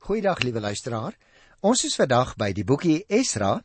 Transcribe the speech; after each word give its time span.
Goeiedag 0.00 0.38
liewe 0.40 0.60
luisteraar. 0.64 1.12
Ons 1.60 1.82
is 1.84 1.92
vandag 2.00 2.30
by 2.40 2.54
die 2.56 2.62
boekie 2.64 3.02
Esra 3.12 3.58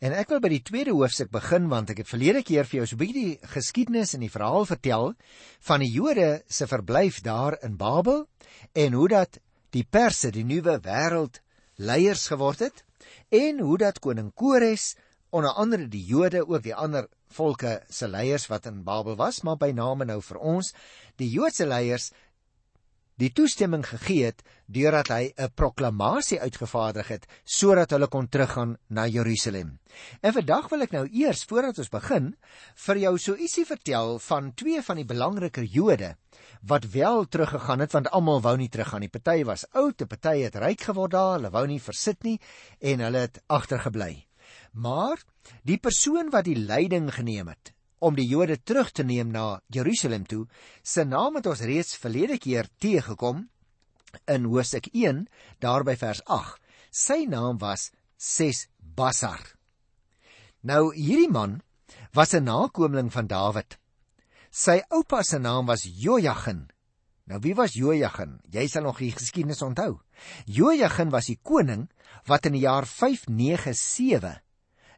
en 0.00 0.14
ek 0.16 0.30
wil 0.32 0.40
by 0.40 0.48
die 0.48 0.62
tweede 0.64 0.94
hoofstuk 0.96 1.28
begin 1.28 1.66
want 1.68 1.90
ek 1.92 1.98
het 2.00 2.08
verlede 2.08 2.40
keer 2.40 2.64
vir 2.64 2.78
jou 2.78 2.86
so 2.86 2.96
'n 2.96 3.02
bietjie 3.02 3.24
die 3.26 3.48
geskiedenis 3.52 4.14
en 4.16 4.24
die 4.24 4.32
verhaal 4.32 4.64
vertel 4.64 5.12
van 5.68 5.84
die 5.84 5.90
Jode 5.92 6.40
se 6.48 6.66
verblyf 6.66 7.20
daar 7.20 7.58
in 7.60 7.76
Babel 7.76 8.24
en 8.72 8.96
hoe 8.96 9.08
dat 9.12 9.36
die 9.76 9.84
Perse 9.84 10.30
die 10.32 10.46
nuwe 10.48 10.80
wêreld 10.80 11.42
leiers 11.76 12.26
geword 12.32 12.64
het 12.64 12.84
en 13.28 13.60
hoe 13.60 13.76
dat 13.76 14.00
koning 14.00 14.32
Kores 14.32 14.96
onder 15.30 15.52
andere 15.52 15.88
die 15.88 16.06
Jode 16.06 16.48
ook 16.48 16.62
die 16.62 16.74
ander 16.74 17.10
volke 17.28 17.82
se 17.90 18.08
leiers 18.08 18.48
wat 18.48 18.66
in 18.66 18.84
Babel 18.84 19.16
was 19.16 19.42
maar 19.42 19.60
by 19.60 19.70
name 19.76 20.04
nou 20.08 20.22
vir 20.22 20.38
ons 20.38 20.72
die 21.20 21.28
Joodse 21.28 21.66
leiers 21.66 22.10
die 23.20 23.30
toestemming 23.30 23.84
gegee 23.86 24.30
het 24.30 24.42
deurdat 24.66 25.08
hy 25.14 25.32
'n 25.36 25.52
proklamasie 25.54 26.40
uitgevaardig 26.40 27.08
het 27.08 27.26
sodat 27.44 27.90
hulle 27.90 28.08
kon 28.08 28.28
teruggaan 28.28 28.76
na 28.88 29.06
Jerusalem. 29.06 29.78
En 30.20 30.32
vandag 30.32 30.68
wil 30.68 30.82
ek 30.82 30.92
nou 30.92 31.06
eers 31.12 31.44
voordat 31.44 31.78
ons 31.78 31.88
begin 31.88 32.34
vir 32.86 32.96
jou 32.96 33.18
so 33.18 33.36
ietsie 33.36 33.66
vertel 33.66 34.18
van 34.18 34.54
twee 34.54 34.82
van 34.82 34.96
die 34.96 35.04
belangriker 35.04 35.62
Jode 35.62 36.16
wat 36.62 36.90
wel 36.90 37.28
teruggegaan 37.28 37.80
het 37.80 37.92
want 37.92 38.10
almal 38.10 38.40
wou 38.40 38.56
nie 38.56 38.68
teruggaan 38.68 39.00
nie. 39.00 39.08
Party 39.08 39.44
was 39.44 39.66
oud, 39.72 40.02
'n 40.02 40.06
party 40.06 40.42
het 40.42 40.56
ryk 40.56 40.80
geword 40.80 41.10
daar, 41.10 41.32
hulle 41.34 41.50
wou 41.50 41.66
nie 41.66 41.80
versit 41.80 42.22
nie 42.22 42.40
en 42.80 43.00
hulle 43.00 43.18
het 43.18 43.42
agtergebly. 43.46 44.26
Maar 44.72 45.18
die 45.62 45.78
persoon 45.78 46.30
wat 46.30 46.44
die 46.44 46.56
leiding 46.56 47.14
geneem 47.14 47.48
het 47.48 47.73
om 48.04 48.16
die 48.18 48.26
Jode 48.28 48.58
terug 48.60 48.90
te 48.92 49.04
neem 49.06 49.30
na 49.32 49.60
Jerusalem 49.72 50.26
toe, 50.28 50.44
se 50.82 51.04
naam 51.08 51.38
het 51.38 51.48
ons 51.48 51.64
reeds 51.64 51.96
verlede 51.96 52.36
keer 52.38 52.68
teëgekom 52.82 53.46
in 54.30 54.48
Hosea 54.50 54.84
1 54.92 55.24
daar 55.64 55.84
by 55.88 55.96
vers 55.96 56.20
8. 56.28 56.60
Sy 56.94 57.24
naam 57.30 57.58
was 57.62 57.90
Sesbasar. 58.20 59.40
Nou 60.62 60.92
hierdie 60.94 61.30
man 61.32 61.62
was 62.14 62.34
'n 62.34 62.44
nakomeling 62.44 63.10
van 63.12 63.26
Dawid. 63.26 63.78
Sy 64.50 64.82
oupa 64.90 65.22
se 65.22 65.38
naam 65.38 65.66
was 65.66 65.82
Jojagin. 65.82 66.70
Nou 67.26 67.38
wie 67.40 67.54
was 67.54 67.72
Jojagin? 67.74 68.40
Jy 68.50 68.68
sal 68.68 68.82
nog 68.82 68.98
die 68.98 69.12
geskiedenis 69.12 69.62
onthou. 69.62 70.00
Jojagin 70.46 71.10
was 71.10 71.26
die 71.26 71.40
koning 71.42 71.88
wat 72.26 72.46
in 72.46 72.52
die 72.52 72.64
jaar 72.64 72.86
597 72.86 74.40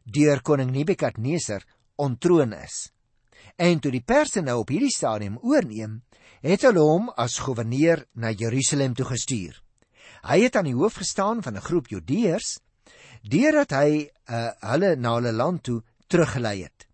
deur 0.03 0.41
koning 0.41 0.71
Nebukadneser 0.71 1.63
ontroon 1.95 2.53
is. 2.53 2.91
En 3.57 3.79
toe 3.81 3.89
die 3.91 4.03
Perse 4.05 4.41
nou 4.45 4.59
op 4.61 4.69
hierdie 4.69 4.93
stadium 4.93 5.39
oorneem, 5.41 6.01
het 6.45 6.61
hulle 6.67 6.83
hom 6.85 7.07
as 7.17 7.39
goewerneur 7.41 8.03
na 8.13 8.29
Jerusalem 8.29 8.93
toe 8.93 9.07
gestuur. 9.09 9.55
Hy 10.29 10.43
het 10.43 10.59
aan 10.59 10.69
die 10.69 10.77
hoof 10.77 10.99
gestaan 11.01 11.41
van 11.41 11.57
'n 11.57 11.65
groep 11.65 11.87
Judeërs 11.89 12.59
deurdat 13.23 13.71
hy 13.73 13.89
uh, 14.29 14.51
hulle 14.61 14.95
na 14.95 15.15
hulle 15.17 15.33
land 15.33 15.63
toe 15.63 15.81
teruggelei 16.07 16.63
het. 16.63 16.85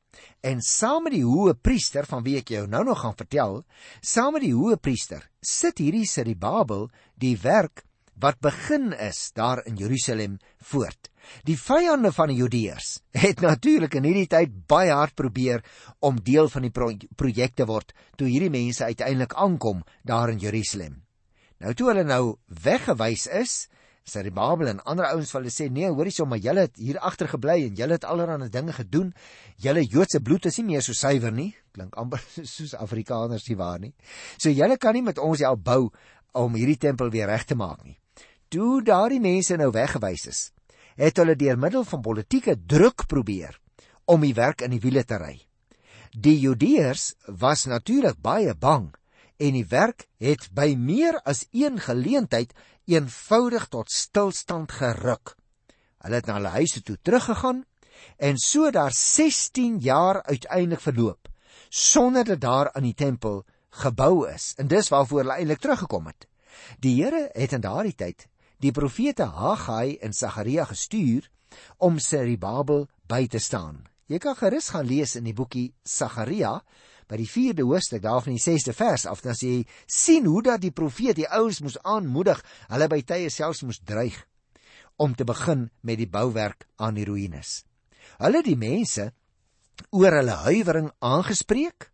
En 0.42 0.62
saam 0.62 1.04
met 1.04 1.14
die 1.14 1.26
hoë 1.28 1.54
priester 1.54 2.06
van 2.06 2.24
wie 2.24 2.38
ek 2.38 2.50
jou 2.50 2.68
nou 2.68 2.84
nog 2.84 3.00
gaan 3.00 3.16
vertel, 3.16 3.64
saam 4.02 4.34
met 4.34 4.44
die 4.48 4.56
hoë 4.56 4.78
priester 4.78 5.30
sit 5.42 5.78
hierdie 5.78 6.08
Serubabel 6.08 6.90
die 7.16 7.38
werk 7.38 7.84
wat 8.16 8.40
begin 8.40 8.94
is 8.94 9.32
daar 9.36 9.66
in 9.66 9.76
Jerusalem 9.76 10.40
voort. 10.58 11.12
Die 11.48 11.58
vyande 11.60 12.12
van 12.16 12.32
die 12.32 12.40
Judeërs 12.40 12.90
het 13.24 13.42
natuurlik 13.44 13.96
in 14.00 14.08
hierdie 14.08 14.30
tyd 14.32 14.56
baie 14.68 14.94
hard 14.94 15.16
probeer 15.20 15.64
om 16.00 16.22
deel 16.22 16.50
van 16.50 16.68
die 16.68 16.74
pro 16.74 16.92
projek 17.20 17.56
te 17.56 17.68
word 17.70 17.94
toe 18.18 18.28
hierdie 18.28 18.54
mense 18.54 18.86
uiteindelik 18.86 19.34
aankom 19.34 19.84
daar 20.04 20.34
in 20.34 20.42
Jerusalem. 20.42 21.02
Nou 21.64 21.74
toe 21.74 21.94
hulle 21.94 22.04
nou 22.04 22.36
weggewys 22.64 23.28
is, 23.32 23.54
sê 24.04 24.20
die 24.26 24.34
Babel 24.36 24.68
en 24.68 24.82
ander 24.90 25.08
ouens 25.14 25.32
van 25.32 25.42
hulle 25.42 25.54
sê 25.54 25.70
nee, 25.72 25.88
hoorie 25.88 26.12
sommer 26.12 26.42
julle 26.44 26.66
het 26.68 26.80
hier 26.80 27.00
agter 27.00 27.30
gebly 27.32 27.62
en 27.70 27.78
julle 27.80 27.96
het 27.96 28.08
allerlei 28.08 28.50
dinge 28.52 28.76
gedoen. 28.76 29.14
Julle 29.64 29.86
Joodse 29.88 30.20
bloed 30.20 30.50
is 30.50 30.60
nie 30.60 30.74
meer 30.74 30.84
so 30.84 30.96
suiwer 30.98 31.32
nie. 31.32 31.54
Klink 31.72 31.96
amper 32.00 32.24
soos 32.56 32.76
Afrikaners 32.76 33.48
nie 33.48 33.60
waar 33.60 33.80
nie. 33.80 33.94
So 34.38 34.52
julle 34.52 34.78
kan 34.78 34.98
nie 34.98 35.06
met 35.06 35.22
ons 35.24 35.44
help 35.46 35.64
bou 35.64 35.88
om 36.34 36.58
hierdie 36.58 36.82
tempel 36.82 37.14
weer 37.14 37.32
reg 37.32 37.48
te 37.48 37.56
maak 37.56 37.86
nie. 37.86 37.96
Toe 38.52 38.84
daardie 38.86 39.22
mense 39.24 39.56
nou 39.58 39.72
weggewys 39.74 40.28
is, 40.30 40.42
het 41.00 41.18
hulle 41.18 41.36
deur 41.36 41.58
middel 41.60 41.84
van 41.84 42.02
politieke 42.02 42.56
druk 42.58 43.06
probeer 43.08 43.60
om 44.06 44.22
die 44.22 44.34
werk 44.34 44.62
in 44.62 44.74
die 44.76 44.82
wiele 44.84 45.04
te 45.08 45.18
ry. 45.18 45.38
Die 46.14 46.38
Judeërs 46.40 47.14
was 47.40 47.66
natuurlik 47.66 48.20
baie 48.22 48.54
bang 48.54 48.92
en 49.42 49.56
die 49.58 49.66
werk 49.70 50.08
het 50.22 50.50
by 50.54 50.74
meer 50.78 51.20
as 51.26 51.48
een 51.52 51.80
geleentheid 51.82 52.54
eenvoudig 52.86 53.68
tot 53.72 53.92
stilstand 53.92 54.72
geruk. 54.72 55.36
Hulle 56.04 56.20
het 56.20 56.28
na 56.28 56.38
hulle 56.38 56.54
huise 56.60 56.84
toe 56.84 56.98
teruggegaan 57.02 57.64
en 58.18 58.38
so 58.38 58.70
daar 58.72 58.92
16 58.94 59.80
jaar 59.80 60.22
uiteindelik 60.24 60.84
verloop 60.84 61.30
sonder 61.70 62.26
dat 62.26 62.42
daar 62.42 62.72
aan 62.74 62.86
die 62.86 62.94
tempel 62.94 63.46
gebou 63.70 64.30
is. 64.30 64.54
En 64.58 64.68
dis 64.68 64.90
waarvoor 64.90 65.24
hulle 65.24 65.38
eintlik 65.40 65.60
teruggekom 65.60 66.06
het. 66.06 66.28
Die 66.80 67.02
Here 67.02 67.30
het 67.34 67.52
in 67.52 67.62
daardie 67.62 67.96
tyd 67.96 68.28
die 68.64 68.72
profete 68.72 69.28
Haggai 69.28 69.98
en 70.02 70.14
Sagaria 70.16 70.66
gestuur 70.70 71.28
om 71.84 72.00
Serubabel 72.00 72.88
by 73.10 73.26
te 73.28 73.40
staan. 73.40 73.84
Jy 74.08 74.20
kan 74.24 74.38
gerus 74.40 74.70
gaan 74.74 74.88
lees 74.88 75.16
in 75.20 75.28
die 75.28 75.36
boekie 75.36 75.74
Sagaria 75.84 76.58
by 77.10 77.20
die 77.20 77.28
4de 77.28 77.66
hoofstuk 77.68 78.04
daar 78.04 78.24
van 78.24 78.38
die 78.38 78.44
6de 78.44 78.76
vers 78.76 79.06
af 79.10 79.24
dan 79.24 79.36
sê 79.36 79.50
jy 79.52 79.64
sien 79.88 80.28
hoe 80.30 80.42
dat 80.46 80.64
die 80.64 80.72
profeet 80.72 81.20
die 81.20 81.28
ouens 81.28 81.60
moes 81.64 81.80
aanmoedig, 81.84 82.40
hulle 82.72 82.88
by 82.92 83.02
tye 83.04 83.30
selfs 83.34 83.64
moes 83.68 83.82
dreig 83.84 84.18
om 85.02 85.16
te 85.18 85.26
begin 85.26 85.68
met 85.82 86.00
die 86.00 86.10
bouwerk 86.10 86.68
aan 86.78 86.96
die 86.96 87.06
ruïnes. 87.08 87.64
Hulle 88.22 88.44
die 88.46 88.60
mense 88.60 89.10
oor 89.92 90.20
hulle 90.20 90.38
huiwering 90.46 90.92
aangespreek 91.02 91.90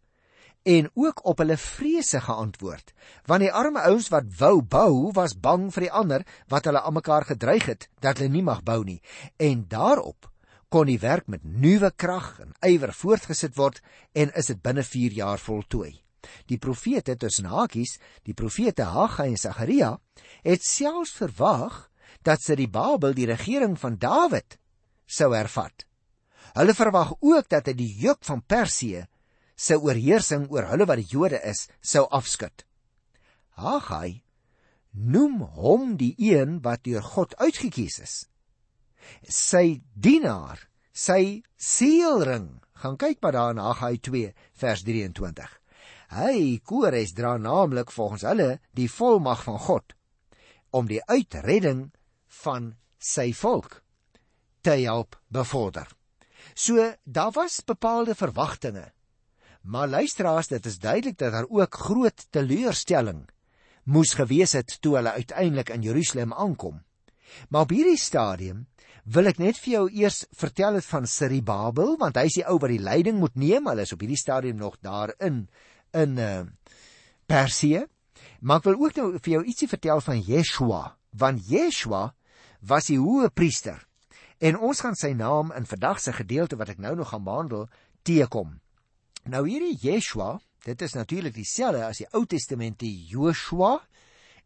en 0.69 0.90
ook 0.94 1.25
op 1.25 1.38
hulle 1.41 1.57
vrese 1.57 2.22
geantwoord. 2.22 2.94
Want 3.25 3.41
die 3.41 3.53
arme 3.53 3.81
ouens 3.90 4.09
wat 4.13 4.28
wou 4.38 4.62
bou 4.62 5.12
was 5.18 5.34
bang 5.34 5.69
vir 5.74 5.88
die 5.88 5.96
ander 6.02 6.25
wat 6.53 6.69
hulle 6.69 6.84
aan 6.85 6.97
mekaar 7.00 7.25
gedreig 7.25 7.66
het 7.72 7.88
dat 8.06 8.19
hulle 8.19 8.30
nie 8.35 8.46
mag 8.46 8.62
bou 8.68 8.84
nie. 8.85 9.00
En 9.38 9.66
daarop 9.72 10.30
kon 10.69 10.85
die 10.85 11.00
werk 11.02 11.25
met 11.28 11.44
nuwe 11.44 11.90
krag 11.96 12.35
en 12.44 12.53
ywer 12.69 12.94
voortgesit 12.94 13.57
word 13.57 13.81
en 14.13 14.30
is 14.38 14.52
dit 14.53 14.62
binne 14.62 14.85
4 14.85 15.18
jaar 15.18 15.41
voltooi. 15.41 15.96
Die 16.46 16.62
profete 16.62 17.16
tussen 17.18 17.50
hakies 17.50 17.97
die 18.28 18.38
profete 18.38 18.91
Haggai 18.94 19.31
en 19.31 19.41
Sagaria 19.41 19.96
het 20.46 20.66
selfs 20.66 21.16
verwag 21.18 21.88
dat 22.22 22.44
sy 22.46 22.59
die 22.59 22.69
Babel 22.69 23.16
die 23.18 23.25
regering 23.25 23.78
van 23.80 23.97
Dawid 23.97 24.59
sou 25.07 25.34
hervat. 25.34 25.88
Hulle 26.53 26.75
verwag 26.78 27.16
ook 27.22 27.50
dat 27.50 27.69
hy 27.72 27.74
die 27.74 27.94
juk 28.03 28.22
van 28.28 28.44
Persië 28.46 29.07
se 29.59 29.75
oorheersing 29.75 30.47
oor 30.53 30.70
hulle 30.72 30.88
wat 30.88 31.02
die 31.02 31.12
Jode 31.12 31.40
is, 31.44 31.68
sou 31.84 32.06
afskud. 32.16 32.64
Haggai 33.59 34.22
noem 34.96 35.42
hom 35.59 35.96
die 36.00 36.14
een 36.18 36.59
wat 36.64 36.86
deur 36.88 37.03
God 37.03 37.36
uitgekies 37.44 38.00
is. 38.00 38.16
Sy 39.28 39.81
dienaar, 39.94 40.64
sy 40.94 41.44
seelring. 41.59 42.59
Gaan 42.80 42.96
kyk 43.00 43.19
maar 43.22 43.36
daar 43.36 43.56
in 43.56 43.64
Haggai 43.64 43.98
2 44.00 44.31
vers 44.62 44.84
23. 44.88 45.50
Hy 46.16 46.59
Kores 46.66 47.14
dra 47.14 47.36
naamlik 47.38 47.92
volgens 47.94 48.24
hulle 48.25 48.58
die 48.74 48.90
volmag 48.90 49.44
van 49.46 49.59
God 49.68 49.94
om 50.74 50.88
die 50.90 51.02
uitredding 51.09 51.90
van 52.44 52.74
sy 52.98 53.31
volk 53.34 53.81
te 54.64 54.78
help 54.86 55.18
bevorder. 55.34 55.88
So 56.56 56.94
daar 57.03 57.34
was 57.36 57.59
bepaalde 57.66 58.16
verwagtinge 58.16 58.88
Maar 59.62 59.88
luisteraars, 59.88 60.47
dit 60.47 60.66
is 60.66 60.80
duidelik 60.80 61.18
dat 61.18 61.31
daar 61.31 61.50
ook 61.50 61.75
groot 61.75 62.25
teleurstelling 62.30 63.28
moes 63.84 64.14
gewees 64.14 64.53
het 64.53 64.78
toe 64.81 64.96
hulle 64.96 65.12
uiteindelik 65.12 65.70
in 65.70 65.81
Jerusalem 65.81 66.34
aankom. 66.34 66.84
Maar 67.50 67.62
op 67.62 67.74
hierdie 67.74 67.98
stadium 67.98 68.68
wil 69.04 69.30
ek 69.31 69.39
net 69.42 69.57
vir 69.57 69.74
jou 69.74 69.86
eers 69.89 70.24
vertel 70.38 70.78
het 70.78 70.86
van 70.86 71.07
Serubabel, 71.10 71.95
want 71.98 72.18
hy 72.19 72.28
is 72.30 72.38
die 72.42 72.45
ou 72.45 72.60
wat 72.62 72.74
die 72.74 72.84
leiding 72.84 73.18
moet 73.22 73.36
neem. 73.39 73.68
Hulle 73.69 73.86
is 73.88 73.94
op 73.95 74.04
hierdie 74.04 74.19
stadium 74.19 74.60
nog 74.60 74.78
daar 74.86 75.16
in 75.18 75.48
uh, 75.94 76.44
Persië. 77.25 77.86
Maar 78.39 78.62
ek 78.62 78.69
wil 78.69 78.80
ook 78.86 78.98
nou 79.00 79.10
vir 79.18 79.34
jou 79.34 79.44
ietsie 79.44 79.69
vertel 79.72 80.01
van 80.04 80.22
Yeshua, 80.24 80.84
want 81.18 81.48
Yeshua 81.50 82.10
was 82.60 82.89
die 82.92 83.00
hoë 83.00 83.31
priester. 83.34 83.81
En 84.39 84.60
ons 84.60 84.80
gaan 84.80 84.95
sy 84.95 85.12
naam 85.18 85.51
in 85.56 85.68
vandag 85.68 86.00
se 86.00 86.13
gedeelte 86.16 86.60
wat 86.60 86.72
ek 86.75 86.80
nou 86.80 86.95
nog 86.95 87.12
gaan 87.12 87.25
behandel, 87.25 87.66
teekom. 88.07 88.60
Nou 89.30 89.44
hierdie 89.46 89.76
Yeshua, 89.78 90.40
dit 90.66 90.81
is 90.81 90.96
natuurlik 90.98 91.36
dieselfde 91.36 91.84
as 91.86 92.00
die 92.02 92.08
Ou 92.18 92.24
Testament 92.26 92.80
die 92.81 92.96
Joshua 93.12 93.76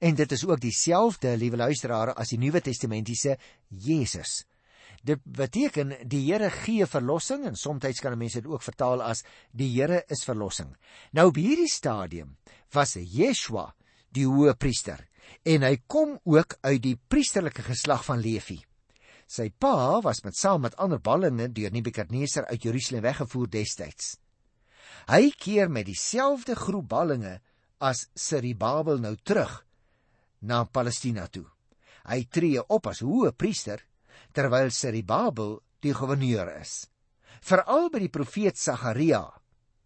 en 0.03 0.18
dit 0.19 0.31
is 0.35 0.41
ook 0.44 0.59
dieselfde, 0.59 1.38
liewe 1.39 1.62
luisteraars, 1.62 2.18
as 2.19 2.33
die 2.33 2.39
Nuwe 2.41 2.59
Testamentiese 2.62 3.38
Jesus. 3.69 4.41
Dit 5.03 5.24
beteken 5.24 5.94
die 6.09 6.25
Here 6.25 6.50
gee 6.51 6.83
verlossing 6.88 7.45
en 7.47 7.56
soms 7.56 8.01
kan 8.01 8.18
mense 8.19 8.41
dit 8.41 8.50
ook 8.51 8.63
vertaal 8.63 9.03
as 9.03 9.24
die 9.51 9.69
Here 9.71 10.03
is 10.12 10.25
verlossing. 10.27 10.74
Nou 11.13 11.29
op 11.31 11.39
hierdie 11.39 11.71
stadium 11.71 12.36
was 12.74 12.97
Yeshua 13.00 13.69
die 14.12 14.27
hoë 14.27 14.57
priester 14.59 15.00
en 15.47 15.63
hy 15.63 15.77
kom 15.88 16.18
ook 16.27 16.57
uit 16.62 16.81
die 16.83 16.97
priesterlike 17.07 17.63
geslag 17.63 18.03
van 18.03 18.19
Levi. 18.19 18.59
Sy 19.27 19.47
pa 19.50 20.01
was 20.03 20.25
met 20.27 20.36
saam 20.36 20.68
met 20.68 20.75
ander 20.75 21.00
ballinge 21.00 21.47
deur 21.56 21.71
Nebukadneser 21.71 22.45
uit 22.51 22.68
Jerusalem 22.68 23.07
weggevoer 23.07 23.47
destyds. 23.47 24.18
Hy 25.09 25.31
keer 25.37 25.71
met 25.71 25.87
dieselfde 25.89 26.55
groep 26.55 26.87
ballinge 26.91 27.39
as 27.83 28.07
Siribabel 28.15 29.01
nou 29.03 29.15
terug 29.23 29.59
na 30.41 30.63
Palestina 30.65 31.27
toe. 31.27 31.45
Hy 32.07 32.23
tree 32.31 32.61
op 32.61 32.87
as 32.91 33.03
hoë 33.03 33.33
priester 33.35 33.83
terwyl 34.35 34.71
Siribabel 34.71 35.57
die 35.83 35.93
gouverneur 35.95 36.51
is. 36.59 36.85
Veral 37.43 37.89
by 37.91 37.99
die 38.05 38.11
profeet 38.11 38.59
Sagaria, 38.59 39.23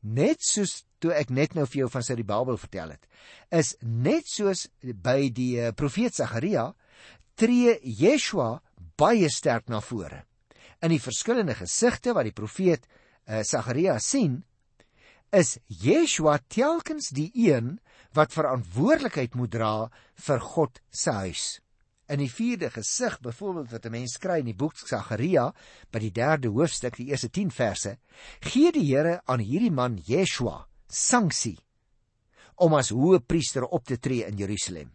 net 0.02 0.46
soos 0.46 0.84
toe 1.02 1.14
ek 1.14 1.32
net 1.34 1.56
nou 1.58 1.66
vir 1.66 1.84
jou 1.84 1.90
van 1.94 2.06
Siribabel 2.06 2.58
vertel 2.62 2.94
het, 2.96 3.08
is 3.54 3.76
net 3.82 4.30
soos 4.30 4.68
by 4.82 5.30
die 5.34 5.58
eh, 5.62 5.74
profeet 5.78 6.18
Sagaria 6.18 6.70
tree 7.38 7.78
Yeshua 7.82 8.58
baie 8.98 9.30
sterk 9.30 9.70
na 9.70 9.82
vore. 9.82 10.24
In 10.82 10.94
die 10.94 11.02
verskillende 11.02 11.56
gesigte 11.58 12.14
wat 12.18 12.28
die 12.30 12.36
profeet 12.38 12.86
uh, 12.86 13.42
Sagaria 13.46 13.98
sien, 14.02 14.44
is 15.32 15.58
Yeshua 15.68 16.40
telkens 16.48 17.10
die 17.12 17.30
een 17.36 17.78
wat 18.16 18.34
verantwoordelikheid 18.34 19.36
moet 19.36 19.52
dra 19.52 19.90
vir 20.28 20.40
God 20.40 20.80
se 20.90 21.12
huis. 21.12 21.46
In 22.08 22.22
die 22.24 22.32
4de 22.32 22.70
gesig 22.72 23.20
byvoorbeeld 23.20 23.72
wat 23.72 23.86
'n 23.86 23.92
mens 23.92 24.18
kry 24.18 24.40
in 24.40 24.46
die 24.46 24.56
boek 24.56 24.78
Sagaria 24.78 25.54
by 25.92 26.00
die 26.00 26.12
3de 26.12 26.48
hoofstuk, 26.48 26.96
die 26.96 27.12
eerste 27.12 27.30
10 27.30 27.52
verse, 27.52 27.98
gee 28.40 28.72
die 28.72 28.86
Here 28.96 29.22
aan 29.26 29.40
hierdie 29.40 29.72
man 29.72 29.98
Yeshua 29.98 30.68
sanksie 30.88 31.60
om 32.56 32.74
as 32.74 32.90
hoë 32.90 33.20
priester 33.20 33.64
op 33.64 33.86
te 33.86 33.98
tree 33.98 34.26
in 34.26 34.38
Jerusalem. 34.38 34.92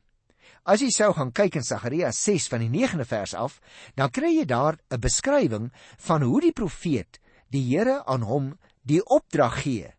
As 0.64 0.80
jy 0.80 0.90
sou 0.90 1.12
gaan 1.12 1.32
kyk 1.32 1.56
in 1.56 1.62
Sagaria 1.62 2.12
6 2.12 2.48
van 2.48 2.60
die 2.60 2.70
9de 2.70 3.04
vers 3.04 3.34
af, 3.34 3.60
dan 3.94 4.10
kry 4.10 4.38
jy 4.38 4.44
daar 4.44 4.78
'n 4.90 5.00
beskrywing 5.00 5.72
van 5.98 6.22
hoe 6.22 6.40
die 6.40 6.52
profeet 6.52 7.20
die 7.50 7.76
Here 7.76 8.04
aan 8.06 8.22
hom 8.22 8.58
die 8.82 9.04
opdrag 9.04 9.62
gee 9.62 9.92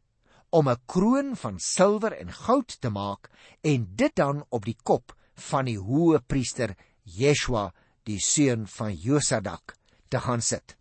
om 0.54 0.70
'n 0.70 0.82
kroon 0.86 1.36
van 1.36 1.60
silwer 1.60 2.14
en 2.14 2.32
goud 2.32 2.82
te 2.82 2.90
maak 2.90 3.30
en 3.62 3.88
dit 3.96 4.16
dan 4.16 4.46
op 4.50 4.66
die 4.66 4.78
kop 4.84 5.16
van 5.50 5.66
die 5.66 5.80
hoë 5.80 6.20
priester 6.28 6.76
Yeshua, 7.04 7.74
die 8.04 8.20
seun 8.20 8.68
van 8.68 8.94
Josadak, 8.94 9.76
te 10.08 10.20
gaan 10.20 10.42
sit. 10.42 10.76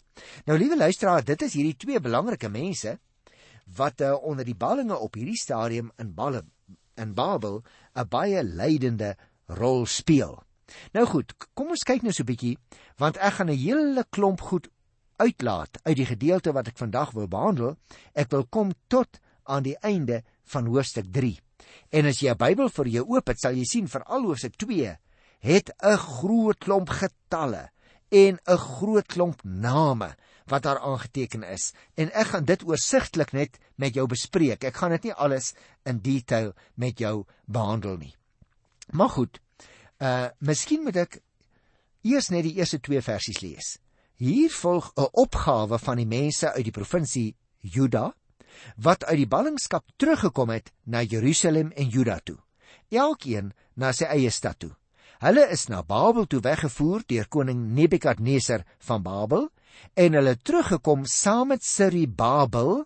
Nou 0.44 0.58
liewe 0.58 0.76
luisteraar, 0.76 1.24
dit 1.24 1.42
is 1.42 1.52
hierdie 1.52 1.76
twee 1.76 2.00
belangrike 2.00 2.48
mense 2.48 2.98
wat 3.76 4.00
uh, 4.00 4.12
onder 4.22 4.44
die 4.44 4.54
ballinge 4.54 4.98
op 4.98 5.14
hierdie 5.14 5.40
stadium 5.40 5.90
in 5.98 6.14
Balle 6.14 6.44
in 6.94 7.14
Babel 7.14 7.62
'n 7.96 8.08
baie 8.08 8.44
leidende 8.44 9.16
rol 9.46 9.86
speel. 9.86 10.42
Nou 10.92 11.06
goed, 11.06 11.32
kom 11.54 11.68
ons 11.70 11.84
kyk 11.84 12.02
nou 12.02 12.12
so 12.12 12.22
'n 12.22 12.26
bietjie 12.26 12.58
want 12.98 13.16
ek 13.16 13.32
gaan 13.32 13.50
'n 13.50 13.56
hele 13.56 14.04
klomp 14.10 14.40
goed 14.40 14.68
uitlaat 15.16 15.78
uit 15.82 15.96
die 15.96 16.06
gedeelte 16.06 16.52
wat 16.52 16.68
ek 16.68 16.76
vandag 16.76 17.10
wil 17.12 17.28
behandel. 17.28 17.76
Ek 18.12 18.30
wil 18.30 18.44
kom 18.44 18.72
tot 18.88 19.20
aan 19.52 19.66
die 19.66 19.76
einde 19.84 20.22
van 20.54 20.66
hoofstuk 20.72 21.10
3. 21.12 21.36
En 21.92 22.08
as 22.08 22.20
jy 22.20 22.32
'n 22.32 22.40
Bybel 22.40 22.68
vir 22.68 22.88
jou 22.88 23.04
oop 23.14 23.28
het, 23.28 23.40
sal 23.40 23.54
jy 23.54 23.64
sien 23.68 23.88
veral 23.88 24.24
hoofstuk 24.24 24.56
2 24.56 24.96
het 25.42 25.70
'n 25.82 25.96
groot 25.96 26.58
klomp 26.58 26.88
getalle 26.88 27.70
en 28.08 28.38
'n 28.46 28.58
groot 28.58 29.06
klomp 29.06 29.42
name 29.44 30.14
wat 30.46 30.62
daar 30.62 30.78
aangeteken 30.78 31.42
is. 31.42 31.72
En 31.94 32.12
ek 32.12 32.26
gaan 32.26 32.44
dit 32.44 32.64
oorsigtelik 32.64 33.32
net 33.32 33.58
met 33.74 33.94
jou 33.94 34.06
bespreek. 34.06 34.64
Ek 34.64 34.76
gaan 34.76 34.90
dit 34.90 35.02
nie 35.02 35.14
alles 35.14 35.54
in 35.84 35.98
detail 35.98 36.54
met 36.74 36.98
jou 36.98 37.24
behandel 37.46 37.96
nie. 37.96 38.14
Maar 38.90 39.08
goed. 39.08 39.40
Uh 39.98 40.28
miskien 40.38 40.82
moet 40.82 40.96
ek 40.96 41.20
eers 42.02 42.28
net 42.28 42.42
die 42.42 42.54
eerste 42.58 42.80
2 42.80 43.02
versies 43.02 43.40
lees. 43.40 43.78
Hier 44.16 44.50
volg 44.50 44.92
'n 44.96 45.08
opgawe 45.12 45.78
van 45.78 45.96
die 45.96 46.06
mense 46.06 46.52
uit 46.52 46.64
die 46.64 46.72
provinsie 46.72 47.36
Juda 47.60 48.14
wat 48.76 49.04
uit 49.04 49.22
die 49.22 49.28
ballingskap 49.28 49.84
teruggekom 49.96 50.50
het 50.54 50.72
na 50.84 51.02
Jerusalem 51.02 51.72
en 51.76 51.88
Juda 51.88 52.18
toe. 52.24 52.38
Elkeen 52.90 53.52
na 53.74 53.92
sy 53.92 54.08
eie 54.10 54.30
stad 54.30 54.58
toe. 54.58 54.72
Hulle 55.22 55.46
is 55.54 55.68
na 55.70 55.82
Babel 55.86 56.26
toe 56.26 56.40
weggevoer 56.42 57.04
deur 57.06 57.28
koning 57.30 57.60
Nebukadneser 57.76 58.64
van 58.88 59.02
Babel 59.02 59.48
en 59.94 60.18
hulle 60.18 60.34
teruggekom 60.36 61.06
saam 61.06 61.52
met 61.54 61.62
Siribabel, 61.64 62.84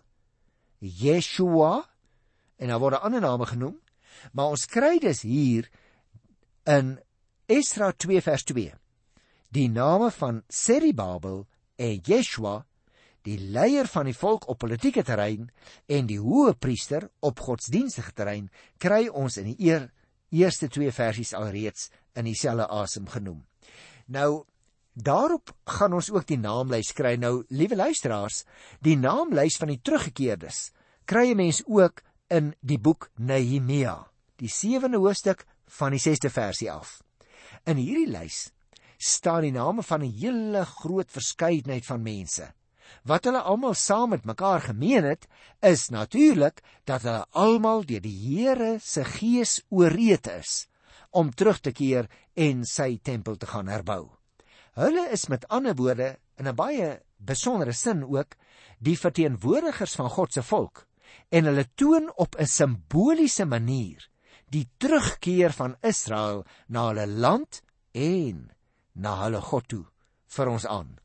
Yeshua 0.79 1.81
en 2.57 2.69
daar 2.69 2.81
word 2.81 3.01
ander 3.01 3.21
name 3.21 3.45
genoem, 3.49 3.75
maar 4.31 4.53
ons 4.53 4.65
kry 4.69 4.97
dus 5.01 5.23
hier 5.25 5.69
in 6.69 6.97
Esra 7.49 7.91
2 7.93 8.21
vers 8.21 8.45
2 8.45 8.73
die 9.55 9.67
name 9.71 10.11
van 10.11 10.43
Seribabel 10.49 11.45
en 11.75 11.99
Yeshua 12.05 12.66
die 13.27 13.37
leier 13.51 13.87
van 13.91 14.07
die 14.07 14.15
volk 14.15 14.47
op 14.47 14.61
politieke 14.63 15.03
terrein 15.03 15.49
en 15.91 16.07
die 16.07 16.19
hoë 16.21 16.55
priester 16.59 17.09
op 17.19 17.43
godsdienstige 17.43 18.13
terrein 18.15 18.47
kry 18.79 19.07
ons 19.07 19.37
in 19.41 19.51
die 19.51 19.67
eer, 19.67 19.89
eerste 20.31 20.69
twee 20.71 20.91
versies 20.95 21.33
alreeds 21.35 21.89
in 22.15 22.27
dieselfde 22.27 22.67
asem 22.71 23.07
genoem. 23.11 23.43
Nou 24.07 24.45
daarop 24.93 25.51
gaan 25.77 25.93
ons 25.93 26.09
ook 26.09 26.25
die 26.25 26.39
naamlys 26.41 26.93
kry. 26.97 27.15
Nou 27.21 27.43
liewe 27.53 27.77
luisteraars, 27.77 28.43
die 28.81 28.97
naamlys 28.97 29.59
van 29.61 29.73
die 29.73 29.81
teruggekeerdes 29.83 30.71
kry 31.05 31.31
'n 31.31 31.37
mens 31.37 31.63
ook 31.67 32.01
in 32.29 32.53
die 32.61 32.79
boek 32.79 33.09
Nehemia, 33.15 34.07
die 34.35 34.49
7de 34.49 34.97
hoofstuk 34.97 35.45
van 35.67 35.91
die 35.91 35.99
6ste 35.99 36.29
versie 36.29 36.71
af. 36.71 37.01
In 37.65 37.77
hierdie 37.77 38.11
lys 38.11 38.51
staan 38.97 39.41
die 39.41 39.51
name 39.51 39.83
van 39.83 40.01
'n 40.01 40.11
hele 40.11 40.65
groot 40.65 41.11
verskeidenheid 41.11 41.85
van 41.85 42.01
mense. 42.01 42.53
Wat 43.03 43.25
hulle 43.25 43.41
almal 43.41 43.75
saam 43.75 44.09
met 44.09 44.25
mekaar 44.25 44.61
gemeen 44.61 45.03
het, 45.03 45.27
is 45.61 45.89
natuurlik 45.89 46.61
dat 46.85 47.01
hulle 47.01 47.25
almal 47.31 47.85
deur 47.85 48.01
die 48.01 48.17
Here 48.17 48.77
se 48.79 49.03
gees 49.03 49.61
ooreed 49.69 50.27
is 50.27 50.67
om 51.11 51.31
terug 51.31 51.59
te 51.63 51.71
keer 51.71 52.09
en 52.35 52.65
sy 52.65 52.97
tempel 53.03 53.37
te 53.37 53.47
gaan 53.47 53.67
herbou. 53.71 54.09
Hulle 54.77 55.07
is 55.11 55.27
met 55.31 55.47
ander 55.49 55.75
woorde 55.75 56.17
in 56.37 56.47
'n 56.47 56.55
baie 56.55 57.01
besondere 57.17 57.73
sin 57.73 58.03
ook 58.03 58.35
die 58.79 58.97
verteenwoordigers 58.97 59.95
van 59.95 60.09
God 60.09 60.33
se 60.33 60.43
volk 60.43 60.85
en 61.29 61.45
hulle 61.45 61.65
toon 61.75 62.11
op 62.15 62.35
'n 62.35 62.45
simboliese 62.45 63.45
manier 63.45 64.09
die 64.49 64.67
terugkeer 64.77 65.51
van 65.51 65.75
Israel 65.81 66.45
na 66.67 66.87
hulle 66.87 67.07
land 67.07 67.61
en 67.91 68.51
na 68.93 69.23
hulle 69.23 69.41
God 69.41 69.67
toe 69.67 69.85
vir 70.27 70.47
ons 70.47 70.65
aan. 70.65 70.97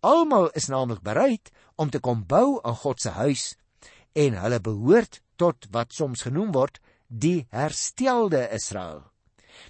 Almal 0.00 0.48
is 0.56 0.70
naamlik 0.72 1.02
bereid 1.04 1.50
om 1.76 1.90
te 1.90 2.00
kom 2.00 2.24
bou 2.26 2.60
aan 2.64 2.78
God 2.80 3.00
se 3.02 3.12
huis 3.20 3.44
en 4.16 4.38
hulle 4.40 4.60
behoort 4.64 5.20
tot 5.36 5.68
wat 5.74 5.92
soms 5.92 6.24
genoem 6.24 6.52
word 6.56 6.80
die 7.08 7.46
herstelde 7.52 8.46
Israel. 8.56 9.02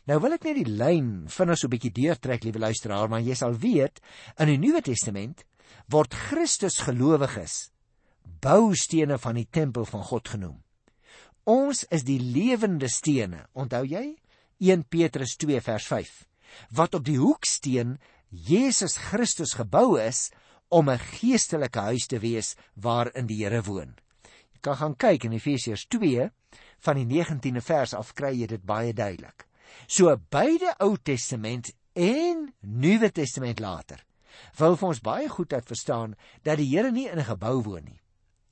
Nou 0.06 0.20
wil 0.22 0.37
ek 0.37 0.46
net 0.46 0.60
die 0.60 0.76
lyn 0.78 1.26
vinnig 1.26 1.58
so 1.58 1.66
'n 1.66 1.75
bietjie 1.75 1.90
deurtrek, 1.90 2.44
liewe 2.44 2.62
luisteraar, 2.62 3.08
maar 3.08 3.20
jy 3.20 3.34
sal 3.34 3.54
weet 3.58 4.00
in 4.38 4.46
die 4.46 4.58
Nuwe 4.58 4.82
Testament 4.82 5.44
word 5.88 6.14
Christus 6.14 6.78
gelowiges 6.87 7.70
boustene 8.40 9.18
van 9.18 9.34
die 9.34 9.49
tempel 9.50 9.84
van 9.84 10.02
God 10.02 10.28
genoem. 10.28 10.62
Ons 11.44 11.84
is 11.90 12.04
die 12.04 12.20
lewende 12.20 12.88
stene. 12.88 13.46
Onthou 13.52 13.84
jy? 13.84 14.16
1 14.60 14.84
Petrus 14.88 15.37
2 15.37 15.60
vers 15.60 15.87
5. 15.87 16.26
Wat 16.70 16.94
op 16.94 17.04
die 17.04 17.18
hoeksteen 17.18 17.99
Jesus 18.30 18.94
Christus 18.96 19.56
gebou 19.58 19.99
is 19.99 20.30
om 20.70 20.88
'n 20.88 20.99
geestelike 20.99 21.80
huis 21.80 22.06
te 22.06 22.18
wees 22.18 22.54
waarin 22.75 23.26
die 23.26 23.42
Here 23.42 23.62
woon. 23.62 23.96
Jy 24.52 24.60
kan 24.60 24.76
gaan 24.76 24.96
kyk 24.96 25.25
in 25.25 25.32
Efesiërs 25.32 25.87
2 25.88 26.30
van 26.78 26.96
die 26.96 27.06
19de 27.06 27.60
vers 27.60 27.94
af 27.94 28.14
kry 28.14 28.30
jy 28.40 28.46
dit 28.46 28.62
baie 28.62 28.92
duidelik. 28.92 29.46
So 29.87 30.16
beide 30.30 30.75
Ou 30.78 30.96
Testament 30.96 31.72
en 31.94 32.54
Nuwe 32.60 33.10
Testament 33.10 33.58
later 33.60 34.04
wil 34.58 34.76
vir 34.76 34.88
ons 34.88 35.00
baie 35.00 35.28
goed 35.28 35.52
uit 35.52 35.66
verstaan 35.66 36.14
dat 36.42 36.58
die 36.58 36.70
Here 36.70 36.92
nie 36.92 37.08
in 37.08 37.18
'n 37.18 37.25
gebou 37.25 37.62
woon 37.62 37.84
nie. 37.84 38.00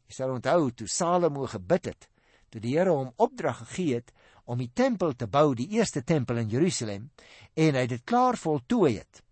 Jy 0.08 0.14
sal 0.14 0.30
onthou 0.30 0.70
toe 0.70 0.88
Salomo 0.88 1.47
gebid 1.47 1.85
het 1.85 2.08
toe 2.50 2.61
die 2.61 2.76
Here 2.76 2.90
hom 2.90 3.12
opdrag 3.16 3.58
gegee 3.58 3.94
het 3.94 4.12
om 4.44 4.58
die 4.58 4.70
tempel 4.75 5.12
te 5.12 5.26
bou, 5.26 5.54
die 5.54 5.68
eerste 5.68 6.02
tempel 6.02 6.37
in 6.37 6.49
Jerusalem, 6.49 7.11
en 7.54 7.75
hy 7.75 7.80
het 7.80 7.90
dit 7.90 8.04
klaar 8.04 8.37
voltooi 8.37 8.97
het. 8.97 9.23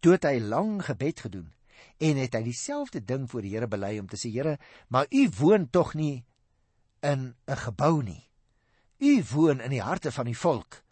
Toe 0.00 0.12
het 0.16 0.26
hy 0.28 0.38
lang 0.38 0.82
gebed 0.84 1.20
gedoen 1.26 1.52
en 1.98 2.18
het 2.20 2.34
hy 2.34 2.42
dieselfde 2.46 3.00
ding 3.04 3.26
voor 3.30 3.42
die 3.42 3.54
Here 3.54 3.68
bely 3.70 3.98
om 3.98 4.08
te 4.10 4.18
sê 4.18 4.30
Here, 4.30 4.58
maar 4.88 5.06
u 5.10 5.28
woon 5.38 5.70
tog 5.70 5.94
nie 5.94 6.24
in 7.00 7.34
'n 7.46 7.56
gebou 7.56 8.02
nie. 8.02 8.28
U 8.98 9.24
woon 9.32 9.60
in 9.60 9.70
die 9.70 9.82
harte 9.82 10.12
van 10.12 10.26
die 10.26 10.38
volk. 10.38 10.82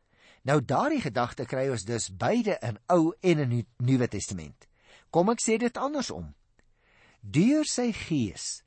Nou 0.42 0.64
daardie 0.64 1.00
gedagte 1.00 1.44
kry 1.44 1.68
ons 1.70 1.84
dus 1.84 2.16
beide 2.16 2.58
in 2.62 2.78
Ou 2.86 3.12
en 3.20 3.38
in 3.38 3.66
Nuwe 3.76 4.08
Testament. 4.08 4.66
Kom 5.10 5.28
ek 5.28 5.42
sê 5.42 5.58
dit 5.58 5.76
andersom. 5.76 6.34
Deur 7.20 7.64
sy 7.64 7.92
gees 7.92 8.62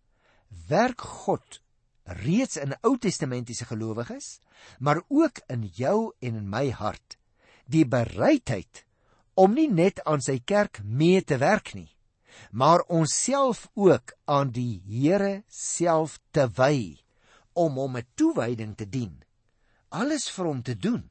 werk 0.68 1.02
God 1.02 1.62
reeds 2.04 2.58
in 2.58 2.76
Ou 2.84 2.98
Testamentiese 2.98 3.66
gelowiges, 3.66 4.40
maar 4.80 5.02
ook 5.08 5.40
in 5.48 5.70
jou 5.74 6.12
en 6.20 6.36
in 6.36 6.50
my 6.50 6.72
hart 6.72 7.18
die 7.70 7.86
bereidheid 7.86 8.84
om 9.40 9.56
nie 9.56 9.70
net 9.72 10.02
aan 10.04 10.20
sy 10.24 10.40
kerk 10.44 10.82
mee 10.84 11.22
te 11.24 11.38
werk 11.40 11.72
nie, 11.78 11.88
maar 12.52 12.84
onsself 12.92 13.68
ook 13.76 14.14
aan 14.28 14.52
die 14.56 14.82
Here 14.84 15.44
self 15.48 16.20
te 16.36 16.48
wy 16.58 17.00
om 17.56 17.80
hom 17.80 17.96
met 17.96 18.08
toewyding 18.20 18.76
te 18.78 18.88
dien. 18.88 19.16
Alles 19.90 20.28
vir 20.32 20.50
hom 20.52 20.64
te 20.64 20.76
doen. 20.76 21.06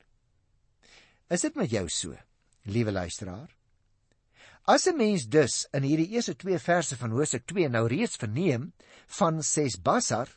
Is 1.33 1.45
dit 1.45 1.57
met 1.57 1.73
jou 1.73 1.87
so, 1.93 2.17
liewe 2.69 2.93
luisteraar? 2.93 3.49
As 4.69 4.87
'n 4.87 4.97
mens 4.97 5.25
dus 5.27 5.67
in 5.73 5.83
hierdie 5.83 6.13
eerste 6.13 6.35
2 6.37 6.59
verse 6.59 6.97
van 6.97 7.11
Hosea 7.11 7.41
2 7.41 7.69
nou 7.69 7.87
reeds 7.89 8.17
verneem 8.17 8.73
van 9.07 9.43
Sesbasar, 9.43 10.29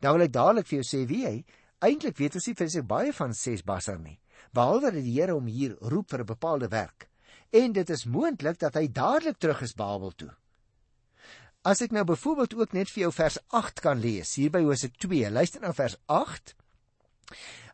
dan 0.00 0.12
wil 0.12 0.26
ek 0.26 0.32
dadelik 0.32 0.66
vir 0.66 0.82
jou 0.82 0.86
sê 0.86 1.06
wie 1.06 1.26
hy 1.26 1.44
eintlik 1.78 2.18
weet 2.18 2.34
ons 2.34 2.46
nie 2.46 2.54
vir 2.54 2.68
sy 2.70 2.82
baie 2.82 3.12
van 3.12 3.34
Sesbasar 3.34 3.98
nie, 3.98 4.18
behalwe 4.54 4.92
dat 4.94 5.04
die 5.04 5.14
Here 5.18 5.34
hom 5.34 5.46
hier 5.50 5.76
roep 5.80 6.10
vir 6.10 6.20
'n 6.24 6.32
bepaalde 6.32 6.68
werk. 6.68 7.08
En 7.50 7.72
dit 7.72 7.90
is 7.90 8.04
moontlik 8.04 8.58
dat 8.58 8.74
hy 8.74 8.88
dadelik 8.92 9.38
terug 9.38 9.60
is 9.62 9.74
Babel 9.74 10.10
toe. 10.10 10.30
As 11.62 11.80
ek 11.80 11.90
nou 11.90 12.04
byvoorbeeld 12.04 12.54
ook 12.54 12.72
net 12.72 12.90
vir 12.90 13.00
jou 13.00 13.12
vers 13.12 13.38
8 13.48 13.80
kan 13.80 14.00
lees 14.00 14.34
hier 14.34 14.50
by 14.50 14.62
Hosea 14.62 14.90
2, 14.98 15.30
luister 15.30 15.60
na 15.60 15.72
vers 15.72 15.96
8. 16.06 16.54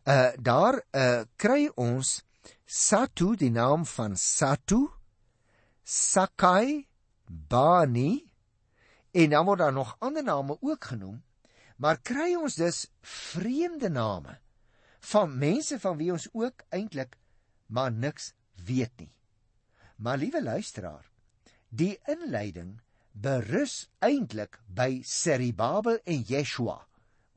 Uh 0.07 0.31
daar 0.39 0.81
uh 0.91 1.23
kry 1.35 1.69
ons 1.75 2.21
Satu 2.65 3.35
die 3.35 3.51
naam 3.51 3.85
van 3.85 4.15
Satu 4.15 4.87
Sakai 5.83 6.87
Bani 7.27 8.23
en 9.11 9.29
dan 9.29 9.45
word 9.45 9.59
daar 9.59 9.73
nog 9.73 9.95
ander 9.99 10.23
name 10.23 10.57
ook 10.61 10.85
genoem 10.85 11.19
maar 11.75 11.99
kry 11.99 12.35
ons 12.35 12.55
dus 12.55 12.85
vreemde 13.01 13.89
name 13.89 14.37
van 15.11 15.37
mense 15.37 15.79
van 15.79 15.97
wie 15.97 16.11
ons 16.13 16.27
ook 16.33 16.65
eintlik 16.69 17.17
maar 17.67 17.91
niks 17.91 18.33
weet 18.65 18.93
nie 18.99 19.11
maar 19.97 20.21
liewe 20.21 20.43
luisteraar 20.43 21.09
die 21.69 21.95
inleiding 22.11 22.79
berus 23.11 23.87
eintlik 23.99 24.59
by 24.67 25.01
Seribabel 25.05 25.99
en 26.05 26.23
Yeshua 26.27 26.79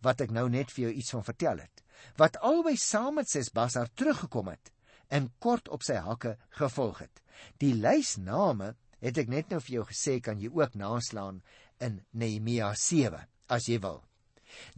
wat 0.04 0.20
ek 0.20 0.34
nou 0.34 0.48
net 0.52 0.70
vir 0.74 0.88
jou 0.88 0.94
iets 1.00 1.14
van 1.16 1.24
vertel 1.24 1.64
het 1.64 1.84
wat 2.20 2.38
albei 2.44 2.76
saam 2.76 3.18
met 3.20 3.30
Sesbasar 3.30 3.88
teruggekom 3.94 4.52
het 4.52 4.74
en 5.08 5.30
kort 5.38 5.68
op 5.68 5.84
sy 5.86 5.98
hakke 6.00 6.36
gevolg 6.58 7.04
het. 7.04 7.20
Die 7.60 7.74
lys 7.74 8.16
name 8.16 8.74
het 9.04 9.18
ek 9.20 9.30
net 9.30 9.52
nou 9.52 9.60
vir 9.62 9.78
jou 9.78 9.86
gesê 9.90 10.18
kan 10.24 10.40
jy 10.40 10.50
ook 10.52 10.76
naslaan 10.78 11.42
in 11.82 12.00
Nehemia 12.12 12.72
7 12.78 13.20
as 13.52 13.68
jy 13.68 13.80
wil. 13.84 14.02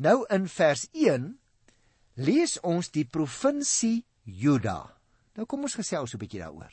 Nou 0.02 0.24
in 0.32 0.48
vers 0.50 0.86
1 0.92 1.36
lees 2.16 2.56
ons 2.62 2.90
die 2.90 3.04
provinsie 3.04 4.04
Juda. 4.24 4.80
Nou 5.36 5.46
kom 5.46 5.62
ons 5.62 5.76
gesels 5.76 6.14
'n 6.14 6.18
bietjie 6.18 6.40
daaroor. 6.40 6.72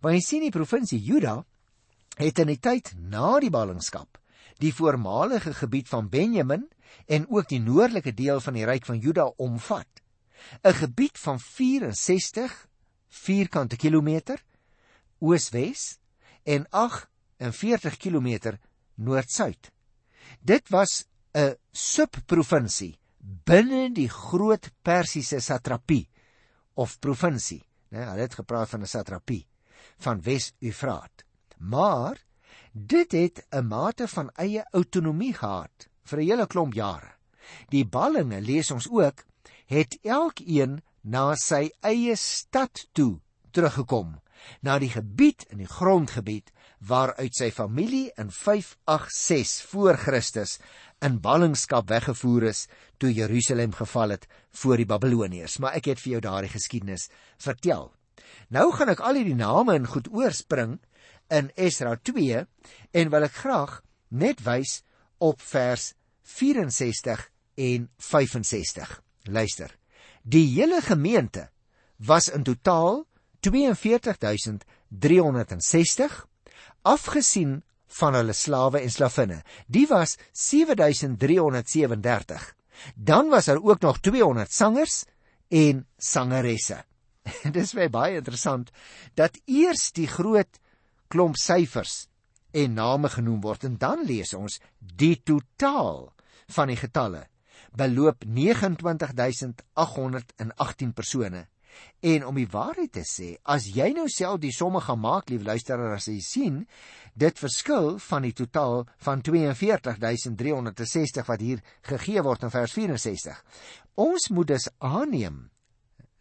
Want 0.00 0.14
jy 0.14 0.20
sien 0.20 0.42
die 0.42 0.50
provinsie 0.50 0.98
Juda 0.98 1.44
het 2.16 2.38
in 2.38 2.46
die 2.46 2.60
tyd 2.60 2.94
na 2.96 3.38
die 3.40 3.50
ballingskap 3.50 4.18
die 4.58 4.72
voormalige 4.74 5.54
gebied 5.54 5.88
van 5.88 6.08
Benjamin 6.08 6.68
en 7.06 7.26
ook 7.28 7.48
die 7.48 7.60
noordelike 7.60 8.14
deel 8.14 8.40
van 8.40 8.54
die 8.54 8.64
ryk 8.66 8.86
van 8.86 8.98
Juda 8.98 9.26
omvat. 9.36 9.88
'n 10.64 10.72
Gebied 10.72 11.18
van 11.18 11.40
64 11.40 12.66
vierkante 13.08 13.76
kilometer 13.76 14.42
oos-wes 15.18 15.98
en 16.44 16.66
48 16.70 17.96
km 17.96 18.58
noord-suid. 18.94 19.70
Dit 20.40 20.68
was 20.68 21.06
'n 21.34 21.56
subprovinsie 21.72 22.98
binne 23.18 23.88
die 23.94 24.08
groot 24.08 24.70
Persiese 24.82 25.40
satrapie 25.40 26.08
of 26.74 26.98
provinsie, 27.00 27.62
né? 27.90 28.04
Hulle 28.04 28.26
het 28.26 28.34
gepraat 28.34 28.68
van 28.68 28.82
'n 28.82 28.86
satrapie 28.86 29.46
van 29.98 30.20
Wes-Eufraat. 30.22 31.24
Maar 31.58 32.24
dit 32.72 33.12
het 33.12 33.46
'n 33.50 33.66
mate 33.66 34.08
van 34.08 34.30
eie 34.30 34.64
autonomie 34.72 35.34
gehad 35.34 35.88
vir 36.04 36.18
'n 36.18 36.28
hele 36.28 36.46
klomp 36.46 36.74
jare. 36.74 37.12
Die 37.68 37.84
ballinge 37.84 38.40
lees 38.40 38.70
ons 38.70 38.88
ook 38.90 39.24
het 39.66 39.98
elkeen 40.02 40.82
na 41.00 41.34
sy 41.34 41.70
eie 41.80 42.16
stad 42.16 42.88
toe 42.92 43.20
teruggekom 43.50 44.20
na 44.60 44.78
die 44.78 44.90
gebied 44.90 45.44
in 45.50 45.58
die 45.58 45.70
grondgebied 45.70 46.52
waaruit 46.78 47.34
sy 47.34 47.50
familie 47.54 48.10
in 48.18 48.30
586 48.30 49.70
voor 49.70 49.96
Christus 49.98 50.58
in 51.04 51.20
ballingskap 51.22 51.88
weggevoer 51.90 52.42
is 52.50 52.66
toe 52.98 53.12
Jerusalem 53.14 53.72
geval 53.72 54.08
het 54.16 54.26
voor 54.50 54.76
die 54.76 54.86
Babiloniërs. 54.86 55.58
Maar 55.58 55.72
ek 55.78 55.84
het 55.92 56.00
vir 56.02 56.12
jou 56.16 56.22
daardie 56.22 56.52
geskiedenis 56.52 57.08
vertel. 57.38 57.92
Nou 58.48 58.72
gaan 58.74 58.88
ek 58.94 59.00
al 59.04 59.14
hierdie 59.20 59.38
name 59.38 59.74
in 59.78 59.86
goed 59.86 60.08
oorspring 60.10 60.78
in 61.34 61.50
Esra 61.56 61.96
2 61.96 62.46
en 62.98 63.10
wil 63.12 63.24
ek 63.26 63.36
graag 63.42 63.82
net 64.08 64.42
wys 64.46 64.82
op 65.22 65.40
vers 65.44 65.92
64 66.28 67.30
en 67.58 67.88
65 67.98 69.02
luister. 69.28 69.78
Die 70.22 70.46
hele 70.54 70.80
gemeente 70.84 71.48
was 71.96 72.28
in 72.28 72.44
totaal 72.44 73.06
42360 73.40 76.26
afgesien 76.82 77.62
van 77.98 78.14
hulle 78.14 78.32
slawe 78.36 78.80
en 78.80 78.90
slavinne. 78.92 79.42
Die 79.66 79.86
was 79.88 80.18
7337. 80.32 82.54
Dan 82.94 83.28
was 83.28 83.44
daar 83.44 83.62
ook 83.62 83.80
nog 83.80 84.00
200 84.00 84.52
sangers 84.52 85.04
en 85.48 85.86
sangeresse. 85.98 86.84
Dit 87.54 87.56
is 87.56 87.74
baie 87.90 88.14
interessant 88.20 88.70
dat 89.14 89.40
eers 89.44 89.92
die 89.92 90.08
groot 90.08 90.58
klomp 91.08 91.36
syfers 91.40 92.06
en 92.56 92.74
name 92.76 93.08
genoem 93.12 93.40
word 93.44 93.64
en 93.64 93.76
dan 93.80 94.04
lees 94.06 94.34
ons 94.36 94.60
die 94.78 95.22
totaal 95.24 96.12
van 96.54 96.66
die 96.70 96.80
getalle 96.80 97.26
beloop 97.76 98.24
29818 98.24 100.92
persone. 100.96 101.46
En 102.00 102.26
om 102.26 102.34
die 102.38 102.48
waarheid 102.50 102.92
te 102.94 103.02
sê, 103.06 103.36
as 103.42 103.66
jy 103.74 103.92
nou 103.96 104.08
self 104.12 104.40
die 104.42 104.52
somme 104.54 104.80
gaan 104.84 105.00
maak, 105.02 105.30
lief 105.30 105.42
luisteraar, 105.46 105.96
as 105.96 106.06
jy 106.06 106.20
sien, 106.22 106.66
dit 107.18 107.38
verskil 107.38 107.98
van 107.98 108.22
die 108.22 108.32
totaal 108.32 108.86
van 109.02 109.22
42360 109.22 111.26
wat 111.26 111.40
hier 111.42 111.62
gegee 111.90 112.22
word 112.22 112.42
in 112.46 112.50
vers 112.54 112.72
64. 112.76 113.44
Ons 113.98 114.28
moet 114.30 114.48
dus 114.54 114.68
aanneem, 114.78 115.50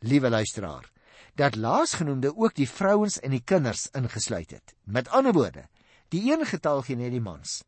liewe 0.01 0.29
luisteraar, 0.33 0.89
dat 1.37 1.55
laasgenoemde 1.55 2.35
ook 2.35 2.55
die 2.57 2.69
vrouens 2.69 3.19
en 3.21 3.31
die 3.35 3.43
kinders 3.45 3.89
ingesluit 3.93 4.51
het. 4.51 4.73
Met 4.83 5.09
ander 5.13 5.33
woorde, 5.33 5.67
die 6.09 6.31
een 6.31 6.45
getal 6.45 6.81
gee 6.81 6.95
net 6.97 7.11
die 7.13 7.21
mans. 7.21 7.63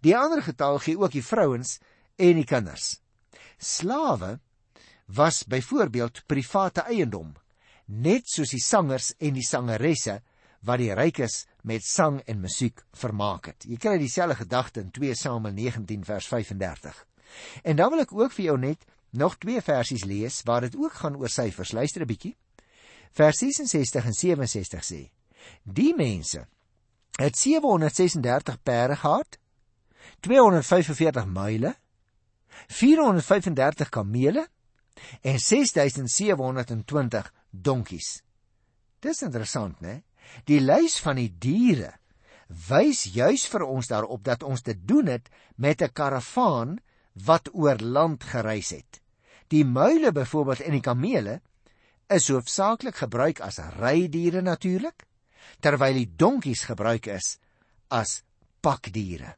Die 0.00 0.16
ander 0.16 0.42
getal 0.42 0.78
gee 0.80 0.98
ook 0.98 1.12
die 1.12 1.24
vrouens 1.24 1.78
en 2.16 2.34
die 2.40 2.48
kinders. 2.48 3.00
Slawe 3.58 4.40
was 5.06 5.44
byvoorbeeld 5.44 6.22
private 6.26 6.86
eiendom, 6.88 7.34
net 7.84 8.28
soos 8.30 8.52
die 8.54 8.62
sangers 8.62 9.12
en 9.18 9.34
die 9.34 9.46
sangeresse 9.46 10.20
wat 10.62 10.78
die 10.78 10.92
rykes 10.94 11.42
met 11.66 11.84
sang 11.84 12.20
en 12.26 12.40
musiek 12.40 12.82
vermaak 12.96 13.50
het. 13.50 13.66
Jy 13.66 13.78
kry 13.82 13.96
dieselfde 13.98 14.38
gedagte 14.44 14.82
in 14.82 14.90
2 14.94 15.14
Samuel 15.18 15.54
19 15.54 16.04
vers 16.06 16.28
35. 16.30 17.06
En 17.62 17.76
dan 17.76 17.90
wil 17.90 18.04
ek 18.04 18.14
ook 18.14 18.32
vir 18.32 18.44
jou 18.50 18.58
net 18.58 18.86
nog 19.10 19.36
twee 19.42 19.60
versies 19.60 20.04
lees 20.08 20.40
waar 20.48 20.64
dit 20.64 20.76
ook 20.78 20.94
gaan 21.02 21.16
oor 21.16 21.28
syfers. 21.28 21.72
Luister 21.72 22.02
'n 22.02 22.06
bietjie. 22.06 22.36
Vers 23.12 23.38
66 23.38 24.04
en 24.04 24.12
67 24.12 24.84
sê: 24.84 25.10
Die 25.62 25.94
mense 25.94 26.46
het 27.18 27.36
736 27.36 28.62
perde 28.62 28.96
gehad, 28.96 29.38
245 30.20 31.26
muile, 31.26 31.76
435 32.68 33.88
kamele 33.88 34.48
en 35.20 35.38
6720 35.40 37.32
donkies. 37.50 38.22
Dis 39.02 39.22
interessant, 39.22 39.80
né? 39.80 40.02
Die 40.48 40.60
lys 40.62 41.00
van 41.02 41.18
die 41.18 41.30
diere 41.30 41.98
wys 42.68 43.06
juis 43.14 43.46
vir 43.48 43.64
ons 43.64 43.88
daarop 43.88 44.22
dat 44.24 44.42
ons 44.44 44.62
te 44.62 44.74
doen 44.76 45.08
het 45.08 45.28
met 45.56 45.82
'n 45.82 45.92
karavaan 45.92 46.78
wat 47.24 47.48
oor 47.52 47.78
land 47.80 48.24
gereis 48.24 48.70
het. 48.70 49.00
Die 49.48 49.64
muile 49.64 50.12
byvoorbeeld 50.12 50.60
en 50.60 50.72
die 50.72 50.80
kamele 50.80 51.40
is 52.08 52.28
hoofsaaklik 52.28 52.96
gebruik 52.96 53.40
as 53.40 53.58
rydiere 53.58 54.42
natuurlik, 54.42 55.06
terwyl 55.60 55.94
die 55.94 56.12
donkies 56.16 56.64
gebruik 56.64 57.06
is 57.06 57.38
as 57.88 58.22
pakdiere. 58.60 59.36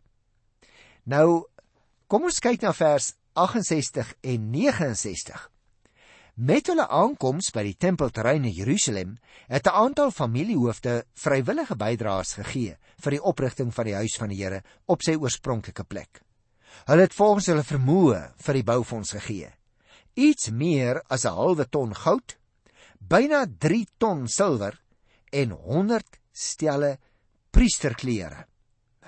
Nou 1.04 1.46
Kom 2.14 2.28
ons 2.28 2.36
kyk 2.38 2.62
na 2.62 2.70
vers 2.76 3.14
68 3.34 4.14
en 4.20 4.50
69. 4.50 5.50
Met 6.34 6.68
hulle 6.70 6.84
aankoms 6.86 7.48
by 7.54 7.64
die 7.66 7.76
tempelterrein 7.78 8.46
in 8.46 8.54
Jerusalem, 8.54 9.16
het 9.50 9.66
'n 9.66 9.74
aantal 9.74 10.10
familiehoofde 10.10 11.04
vrywillige 11.14 11.76
bydraes 11.76 12.34
gegee 12.34 12.76
vir 13.02 13.10
die 13.10 13.22
oprigting 13.22 13.74
van 13.74 13.84
die 13.84 13.94
huis 13.94 14.16
van 14.16 14.28
die 14.28 14.42
Here 14.42 14.62
op 14.86 15.02
sy 15.02 15.14
oorspronklike 15.14 15.84
plek. 15.84 16.22
Hulle 16.86 17.02
het 17.02 17.14
volgens 17.14 17.46
hulle 17.46 17.62
vermoë 17.62 18.32
vir 18.36 18.54
die 18.54 18.64
boufonds 18.64 19.10
gegee. 19.10 19.50
Iets 20.14 20.50
meer 20.50 21.02
as 21.08 21.24
'n 21.24 21.34
halwe 21.34 21.68
ton 21.68 21.94
goud, 21.94 22.36
byna 22.98 23.46
3 23.58 23.86
ton 23.98 24.28
silwer 24.28 24.80
en 25.32 25.50
100 25.50 26.20
stelle 26.32 26.98
priesterklere. 27.50 28.46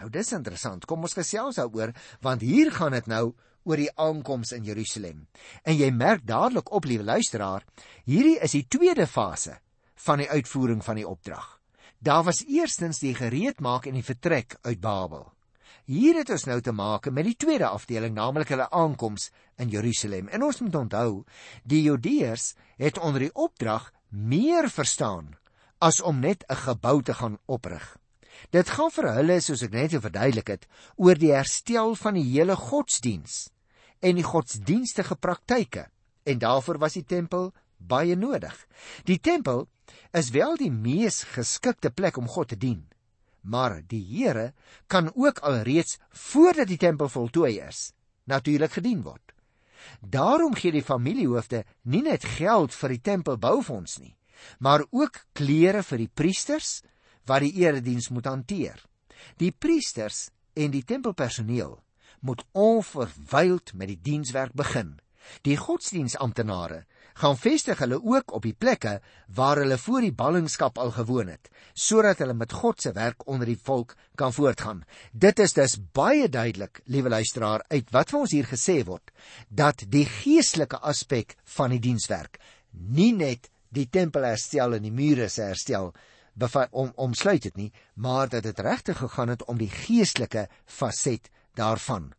Nou 0.00 0.11
dis 0.11 0.33
interessant. 0.33 0.85
Kom 0.85 1.02
ons 1.02 1.14
gesels 1.14 1.56
daaroor 1.56 1.92
want 2.21 2.40
hier 2.40 2.73
gaan 2.73 2.92
dit 2.92 3.06
nou 3.06 3.35
oor 3.66 3.82
die 3.82 3.90
aankoms 3.99 4.54
in 4.54 4.64
Jerusalem. 4.64 5.26
En 5.66 5.76
jy 5.76 5.90
merk 5.90 6.25
dadelik 6.26 6.70
op, 6.70 6.87
liewe 6.87 7.04
luisteraar, 7.04 7.66
hierdie 8.06 8.38
is 8.38 8.54
die 8.54 8.66
tweede 8.70 9.06
fase 9.11 9.58
van 10.06 10.23
die 10.23 10.30
uitvoering 10.30 10.85
van 10.85 11.00
die 11.00 11.08
opdrag. 11.08 11.56
Daar 11.99 12.23
was 12.28 12.44
eerstens 12.46 13.00
die 13.02 13.14
gereedmaak 13.16 13.88
en 13.90 13.96
die 13.99 14.06
vertrek 14.06 14.58
uit 14.62 14.80
Babel. 14.80 15.26
Hier 15.87 16.18
het 16.18 16.30
ons 16.35 16.46
nou 16.46 16.61
te 16.61 16.75
maak 16.75 17.08
met 17.14 17.26
die 17.26 17.37
tweede 17.38 17.68
afdeling, 17.68 18.14
naamlik 18.14 18.50
hulle 18.54 18.66
aankoms 18.70 19.30
in 19.62 19.70
Jerusalem. 19.70 20.28
En 20.28 20.42
ons 20.42 20.61
moet 20.61 20.75
onthou, 20.75 21.25
die 21.62 21.82
Judeërs 21.87 22.54
het 22.78 22.99
onder 22.99 23.26
die 23.26 23.35
opdrag 23.35 23.92
meer 24.11 24.70
verstaan 24.70 25.35
as 25.78 26.00
om 26.00 26.20
net 26.20 26.44
'n 26.49 26.56
gebou 26.56 27.02
te 27.02 27.14
gaan 27.14 27.38
oprig. 27.46 27.96
Dit 28.50 28.68
gaan 28.70 28.90
vir 28.90 29.12
hulle, 29.12 29.40
soos 29.40 29.62
ek 29.62 29.73
net 29.73 29.90
verduidelik 29.90 30.49
het, 30.49 30.66
oor 30.96 31.14
die 31.14 31.32
herstel 31.32 31.94
van 31.94 32.14
die 32.14 32.25
hele 32.25 32.56
godsdiens 32.56 33.49
en 34.00 34.19
die 34.19 34.26
godsdienstige 34.26 35.17
praktyke. 35.17 35.87
En 36.26 36.38
daarvoor 36.38 36.79
was 36.79 36.99
die 36.99 37.05
tempel 37.05 37.53
baie 37.76 38.17
nodig. 38.17 38.55
Die 39.05 39.21
tempel 39.21 39.69
is 40.17 40.33
wel 40.35 40.57
die 40.57 40.73
mees 40.73 41.23
geskikte 41.37 41.91
plek 41.91 42.17
om 42.17 42.29
God 42.29 42.49
te 42.49 42.59
dien. 42.59 42.87
Maar 43.47 43.83
die 43.87 44.03
Here 44.03 44.53
kan 44.87 45.12
ook 45.15 45.38
alreeds 45.38 45.99
voordat 46.11 46.67
die 46.67 46.81
tempel 46.83 47.09
voltooi 47.09 47.61
is, 47.61 47.93
natuurlik 48.25 48.73
gedien 48.73 49.03
word. 49.03 49.23
Daarom 50.00 50.55
gee 50.55 50.73
die 50.75 50.83
familiehoofde 50.83 51.62
nie 51.83 52.03
net 52.03 52.25
geld 52.25 52.75
vir 52.75 52.97
die 52.97 53.03
tempelboufonds 53.07 54.00
nie, 54.03 54.17
maar 54.59 54.83
ook 54.91 55.23
klere 55.33 55.85
vir 55.87 56.03
die 56.03 56.11
priesters 56.11 56.81
wat 57.26 57.45
die 57.47 57.55
erediens 57.62 58.11
moet 58.11 58.26
hanteer. 58.26 58.83
Die 59.38 59.53
priesters 59.53 60.29
en 60.55 60.73
die 60.75 60.83
tempelpersoneel 60.85 61.79
moet 62.20 62.44
onverwyld 62.52 63.75
met 63.75 63.88
die 63.88 64.00
dienswerk 64.02 64.52
begin. 64.52 64.96
Die 65.42 65.56
godsdiensamptenare 65.58 66.85
gaan 67.16 67.38
vestig 67.40 67.78
hulle 67.80 67.96
ook 68.04 68.32
op 68.37 68.44
die 68.44 68.54
plekke 68.54 68.99
waar 69.35 69.61
hulle 69.62 69.78
voor 69.80 70.04
die 70.04 70.12
ballingskap 70.12 70.78
al 70.78 70.92
gewoon 70.99 71.30
het, 71.32 71.49
sodat 71.73 72.20
hulle 72.20 72.37
met 72.37 72.52
God 72.52 72.82
se 72.82 72.92
werk 72.92 73.25
onder 73.26 73.49
die 73.49 73.61
volk 73.68 73.94
kan 74.20 74.35
voortgaan. 74.37 74.85
Dit 75.12 75.40
is 75.40 75.56
dus 75.56 75.78
baie 75.96 76.28
duidelik, 76.28 76.82
liewe 76.85 77.08
luisteraar, 77.08 77.64
uit 77.68 77.90
wat 77.90 78.12
vir 78.12 78.20
ons 78.20 78.35
hier 78.37 78.50
gesê 78.50 78.82
word, 78.85 79.12
dat 79.49 79.87
die 79.88 80.04
geestelike 80.04 80.80
aspek 80.85 81.37
van 81.56 81.73
die 81.73 81.80
dienswerk 81.80 82.38
nie 82.70 83.14
net 83.16 83.49
die 83.73 83.88
tempel 83.88 84.26
herstel 84.28 84.76
en 84.76 84.85
die 84.85 84.94
mure 84.94 85.28
se 85.32 85.49
herstel 85.49 85.94
om 86.70 86.92
omsluit 87.00 87.42
dit 87.49 87.56
nie, 87.56 87.70
maar 87.94 88.28
dat 88.28 88.44
dit 88.44 88.58
regtig 88.61 88.99
gegaan 89.00 89.32
het 89.32 89.44
om 89.49 89.56
die 89.56 89.70
geestelike 89.73 90.49
faset 90.66 91.30
daarvan. 91.56 92.12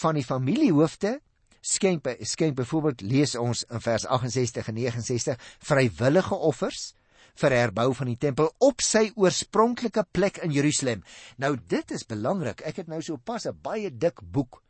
Van 0.00 0.18
die 0.18 0.24
familiehoofde 0.24 1.18
skenk 1.64 2.06
skenk 2.20 2.56
byvoorbeeld 2.58 3.00
lees 3.00 3.34
ons 3.40 3.64
in 3.72 3.80
vers 3.80 4.04
68 4.06 4.68
en 4.68 4.74
69 4.74 5.40
vrywillige 5.64 6.34
offers 6.34 6.92
vir 7.40 7.56
herbou 7.56 7.88
van 7.98 8.12
die 8.12 8.18
tempel 8.20 8.52
op 8.62 8.82
sy 8.84 9.08
oorspronklike 9.18 10.04
plek 10.14 10.38
in 10.44 10.52
Jerusalem. 10.54 11.02
Nou 11.36 11.56
dit 11.56 11.90
is 11.90 12.06
belangrik. 12.06 12.62
Ek 12.62 12.82
het 12.82 12.88
nou 12.88 13.00
so 13.02 13.16
pas 13.16 13.46
'n 13.46 13.58
baie 13.62 13.90
dik 13.90 14.20
boek 14.22 14.62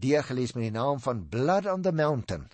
deurgelees 0.00 0.54
met 0.54 0.62
die 0.62 0.78
naam 0.78 1.00
van 1.00 1.28
Blood 1.28 1.66
on 1.66 1.82
the 1.82 1.92
Mountain 1.92 2.48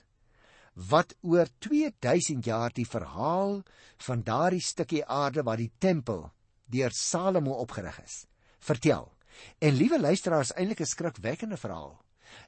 wat 0.76 1.14
oor 1.22 1.48
2000 1.58 2.44
jaar 2.44 2.70
die 2.72 2.86
verhaal 2.86 3.62
van 3.96 4.22
daardie 4.22 4.60
stukkie 4.60 5.04
aarde 5.04 5.42
waar 5.42 5.56
die 5.56 5.72
tempel 5.78 6.32
deur 6.66 6.90
Salomo 6.92 7.52
opgerig 7.52 8.00
is 8.04 8.26
vertel. 8.58 9.15
En 9.58 9.74
liewe 9.74 10.00
luisteraars, 10.00 10.52
eintlik 10.54 10.80
'n 10.80 10.86
skrikwekkende 10.86 11.56
verhaal. 11.56 12.00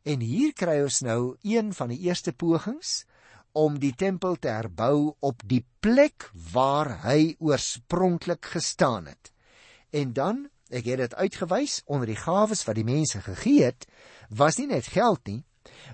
En 0.03 0.21
hier 0.21 0.53
kry 0.53 0.83
ons 0.83 1.01
nou 1.01 1.37
een 1.43 1.73
van 1.75 1.89
die 1.89 1.99
eerste 1.99 2.33
pogings 2.33 3.05
om 3.53 3.79
die 3.79 3.95
tempel 3.95 4.37
te 4.37 4.49
herbou 4.49 5.15
op 5.25 5.43
die 5.45 5.65
plek 5.81 6.31
waar 6.53 7.01
hy 7.03 7.35
oorspronklik 7.39 8.47
gestaan 8.55 9.07
het. 9.07 9.33
En 9.91 10.13
dan, 10.13 10.49
ek 10.69 10.85
het 10.85 10.99
dit 10.99 11.15
uitgewys 11.15 11.83
onder 11.87 12.07
die 12.07 12.21
gawes 12.21 12.65
wat 12.69 12.77
die 12.77 12.85
mense 12.85 13.21
gegee 13.25 13.65
het, 13.65 13.87
was 14.29 14.59
nie 14.61 14.69
net 14.69 14.91
geld 14.93 15.25
nie, 15.27 15.45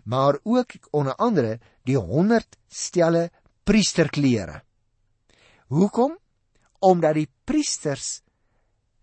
maar 0.05 0.39
ook 0.43 0.75
onder 0.91 1.15
andere 1.15 1.61
die 1.87 1.97
100 1.97 2.59
stelle 2.69 3.31
priesterklere. 3.65 4.63
Hoekom? 5.73 6.19
Omdat 6.79 7.15
die 7.15 7.31
priesters 7.45 8.24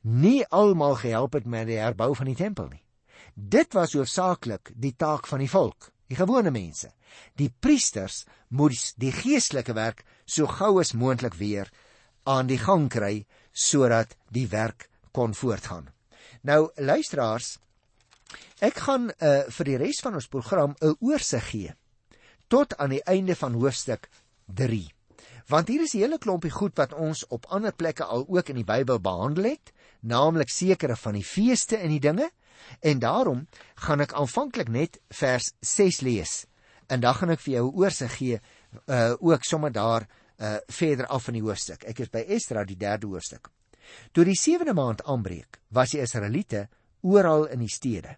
nie 0.02 0.46
almal 0.50 0.96
gehelp 0.96 1.34
het 1.34 1.46
met 1.46 1.68
die 1.68 1.80
herbou 1.80 2.16
van 2.16 2.26
die 2.26 2.36
tempel 2.36 2.70
nie. 2.72 2.84
Dit 3.34 3.74
was 3.74 3.94
hoofsaaklik 3.94 4.74
die 4.76 4.96
taak 4.98 5.28
van 5.28 5.40
die 5.40 5.50
volk, 5.50 5.92
die 6.10 6.18
gewone 6.18 6.52
mense. 6.52 6.92
Die 7.38 7.50
priesters 7.50 8.26
moes 8.50 8.94
die 9.00 9.12
geestelike 9.12 9.74
werk 9.74 10.04
so 10.26 10.48
gou 10.48 10.80
as 10.82 10.94
moontlik 10.94 11.38
weer 11.40 11.72
aan 12.24 12.48
die 12.48 12.60
gang 12.60 12.90
kry 12.90 13.26
sodat 13.52 14.16
die 14.30 14.48
werk 14.48 14.90
kon 15.12 15.34
voortgaan. 15.36 15.90
Nou 16.42 16.72
luisteraars, 16.76 17.58
ek 18.64 18.80
gaan 18.88 19.10
uh, 19.12 19.44
vir 19.52 19.68
die 19.68 19.78
res 19.82 20.00
van 20.02 20.16
ons 20.16 20.28
program 20.32 20.76
'n 20.82 20.96
oorsig 21.00 21.50
gee 21.50 21.76
tot 22.52 22.76
aan 22.78 22.92
die 22.92 23.04
einde 23.08 23.36
van 23.36 23.54
hoofstuk 23.54 24.10
3. 24.46 24.92
Want 25.48 25.68
hier 25.68 25.82
is 25.82 25.94
'n 25.94 26.04
hele 26.04 26.18
klompie 26.18 26.52
goed 26.52 26.76
wat 26.76 26.94
ons 26.94 27.28
op 27.28 27.46
ander 27.46 27.74
plekke 27.74 28.04
al 28.04 28.26
ook 28.28 28.50
in 28.50 28.56
die 28.56 28.68
Bybel 28.68 29.00
behandel 29.00 29.44
het, 29.44 29.72
naamlik 30.02 30.50
sekere 30.50 30.96
van 30.96 31.14
die 31.14 31.26
feeste 31.26 31.78
en 31.78 31.90
die 31.90 32.00
dinge 32.00 32.30
En 32.80 33.00
daarom 33.00 33.48
gaan 33.76 34.04
ek 34.06 34.14
aanvanklik 34.14 34.70
net 34.70 35.00
vers 35.10 35.52
6 35.60 36.02
lees. 36.06 36.46
En 36.88 37.00
dan 37.00 37.16
gaan 37.16 37.34
ek 37.36 37.44
vir 37.46 37.54
jou 37.54 37.66
'n 37.68 37.76
oorsig 37.76 38.18
gee 38.18 38.42
uh 38.88 39.14
ook 39.20 39.44
sommer 39.44 39.72
daar 39.72 40.08
uh 40.38 40.58
verder 40.68 41.08
af 41.08 41.28
in 41.28 41.34
die 41.34 41.42
hoofstuk. 41.48 41.84
Ek 41.84 42.00
is 42.00 42.10
by 42.10 42.24
Esdra 42.28 42.64
die 42.64 42.78
3de 42.78 43.08
hoofstuk. 43.08 43.50
Toe 44.12 44.26
die 44.26 44.40
7de 44.40 44.74
maand 44.74 45.04
aanbreek, 45.04 45.60
was 45.68 45.92
die 45.92 46.02
Israeliete 46.02 46.70
oral 47.02 47.46
in 47.46 47.60
die 47.60 47.70
stede. 47.70 48.18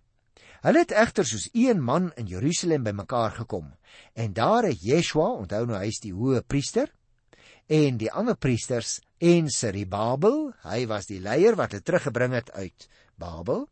Hulle 0.61 0.79
het 0.79 0.91
egter 0.91 1.25
soos 1.25 1.49
een 1.53 1.81
man 1.81 2.11
in 2.15 2.25
Jerusalem 2.25 2.83
bymekaar 2.83 3.31
gekom. 3.31 3.73
En 4.13 4.33
daar 4.33 4.63
het 4.63 4.81
Yeshua, 4.81 5.27
onthou 5.27 5.65
nou 5.65 5.77
hy 5.79 5.87
is 5.87 5.99
die 5.99 6.13
hoë 6.13 6.41
priester, 6.41 6.89
en 7.67 7.97
die 7.97 8.11
ander 8.11 8.35
priesters 8.35 8.99
en 9.23 9.49
Serubabel, 9.49 10.51
hy 10.67 10.83
was 10.91 11.07
die 11.07 11.21
leier 11.23 11.55
wat 11.59 11.71
hulle 11.71 11.85
teruggebring 11.85 12.35
het 12.35 12.51
uit 12.57 12.87
Babel, 13.19 13.67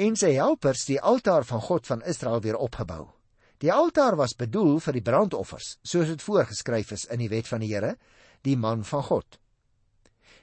en 0.00 0.16
sy 0.16 0.32
helpers 0.34 0.86
die 0.88 0.98
altaar 0.98 1.46
van 1.46 1.62
God 1.62 1.86
van 1.86 2.02
Israel 2.08 2.40
weer 2.42 2.58
opgebou. 2.58 3.06
Die 3.62 3.70
altaar 3.70 4.16
was 4.18 4.34
bedoel 4.34 4.80
vir 4.82 4.98
die 4.98 5.04
brandoffers, 5.06 5.76
soos 5.86 6.10
dit 6.10 6.24
voorgeskryf 6.24 6.90
is 6.96 7.06
in 7.14 7.22
die 7.22 7.30
wet 7.30 7.46
van 7.46 7.62
die 7.62 7.70
Here, 7.70 7.94
die 8.42 8.56
man 8.58 8.82
van 8.84 9.04
God. 9.06 9.38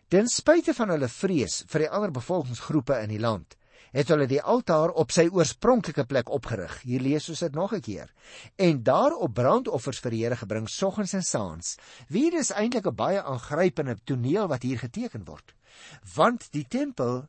Ten 0.09 0.29
spyte 0.31 0.73
van 0.73 0.93
hulle 0.93 1.09
vrees 1.11 1.63
vir 1.69 1.83
die 1.83 1.89
ander 1.91 2.13
bevolkingsgroepe 2.15 3.01
in 3.03 3.11
die 3.11 3.19
land, 3.21 3.58
het 3.91 4.09
hulle 4.11 4.27
die 4.29 4.41
altaar 4.41 4.91
op 4.91 5.11
sy 5.11 5.27
oorspronklike 5.31 6.05
plek 6.09 6.29
opgerig. 6.29 6.81
Hier 6.83 7.01
lees 7.01 7.29
ons 7.29 7.39
dit 7.39 7.55
nog 7.55 7.73
'n 7.73 7.81
keer. 7.81 8.13
En 8.57 8.83
daarop 8.83 9.33
brandoffers 9.33 9.99
vir 9.99 10.11
die 10.11 10.23
Here 10.23 10.35
gebring 10.35 10.69
soggens 10.69 11.13
en 11.13 11.23
saans. 11.23 11.77
Wie 12.07 12.31
is 12.37 12.51
eintlik 12.51 12.85
'n 12.87 12.95
baie 12.95 13.21
aangrypende 13.21 13.97
toneel 14.03 14.47
wat 14.47 14.63
hier 14.63 14.79
geteken 14.79 15.25
word? 15.25 15.53
Want 16.15 16.51
die 16.51 16.65
tempel 16.67 17.27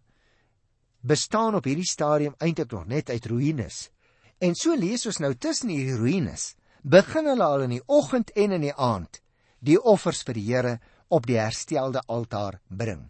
bestaan 1.00 1.54
op 1.54 1.64
hierdie 1.64 1.88
stadium 1.88 2.34
eintlik 2.38 2.70
nog 2.70 2.86
net 2.86 3.10
uit 3.10 3.26
ruïnes. 3.26 3.90
En 4.38 4.54
so 4.54 4.74
lees 4.74 5.06
ons 5.06 5.18
nou 5.18 5.34
tussen 5.34 5.68
hierdie 5.68 5.96
ruïnes, 5.96 6.54
begin 6.82 7.26
hulle 7.26 7.44
al 7.44 7.60
in 7.60 7.70
die 7.70 7.82
oggend 7.86 8.30
en 8.30 8.52
in 8.52 8.60
die 8.60 8.74
aand 8.74 9.20
die 9.60 9.76
offers 9.76 10.22
vir 10.24 10.34
die 10.34 10.46
Here 10.48 10.78
op 11.08 11.26
die 11.28 11.38
herstelde 11.38 12.02
altaar 12.08 12.60
bring. 12.68 13.08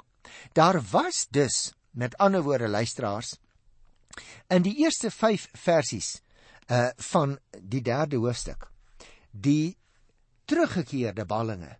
Daar 0.52 0.80
was 0.90 1.26
dus, 1.30 1.72
met 1.90 2.16
ander 2.18 2.42
woorde 2.42 2.68
luisteraars, 2.68 3.36
in 4.48 4.62
die 4.62 4.76
eerste 4.82 5.10
5 5.10 5.48
versies 5.54 6.20
uh 6.70 6.88
van 7.12 7.38
die 7.58 7.82
3de 7.82 8.18
hoofstuk 8.22 8.68
die 9.30 9.76
teruggekeerde 10.44 11.24
ballinge 11.26 11.76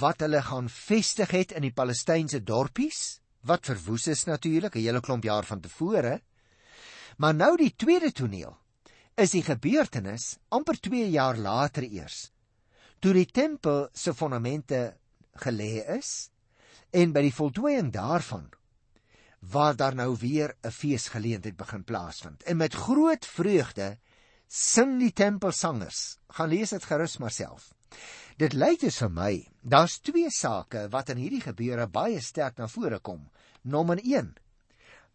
wat 0.00 0.22
hulle 0.22 0.42
gaan 0.42 0.68
vestig 0.70 1.30
het 1.34 1.52
in 1.58 1.66
die 1.66 1.74
Palestynse 1.74 2.42
dorpies 2.46 3.20
wat 3.46 3.66
verwoes 3.66 4.06
is 4.06 4.24
natuurlik 4.26 4.74
'n 4.74 4.84
hele 4.86 5.00
klomp 5.00 5.24
jaar 5.24 5.44
van 5.44 5.60
tevore. 5.60 6.20
Maar 7.16 7.34
nou 7.34 7.56
die 7.56 7.74
tweede 7.76 8.12
toneel 8.12 8.56
is 9.16 9.30
die 9.30 9.42
gebeurtenis 9.42 10.38
amper 10.48 10.80
2 10.80 11.10
jaar 11.10 11.36
later 11.36 11.82
eers. 11.82 12.30
Toe 12.98 13.12
die 13.12 13.26
tempel 13.26 13.88
se 13.92 14.14
fondamente 14.14 14.96
gelê 15.34 15.84
is 15.98 16.30
en 16.90 17.12
by 17.12 17.22
die 17.22 17.34
voltooiing 17.34 17.92
daarvan 17.92 18.50
waar 19.40 19.76
daar 19.76 19.94
nou 19.94 20.16
weer 20.20 20.56
'n 20.62 20.70
feesgeleentheid 20.70 21.56
begin 21.56 21.84
plaasvind. 21.84 22.42
En 22.42 22.56
met 22.56 22.74
groot 22.74 23.26
vreugde 23.26 23.98
sing 24.46 24.98
die 24.98 25.12
tempelsangers. 25.12 26.18
Gaan 26.28 26.48
lees 26.48 26.70
dit 26.70 26.84
gerus 26.84 27.16
maar 27.16 27.30
self. 27.30 27.74
Dit 28.36 28.52
lyk 28.52 28.80
dus 28.80 28.98
vir 28.98 29.10
my, 29.10 29.48
daar's 29.60 29.98
twee 29.98 30.30
sake 30.30 30.88
wat 30.88 31.08
in 31.08 31.16
hierdie 31.16 31.40
gebeure 31.40 31.86
baie 31.86 32.20
sterk 32.20 32.58
na 32.58 32.68
vore 32.68 32.98
kom. 32.98 33.30
Nommer 33.62 33.98
1. 33.98 34.34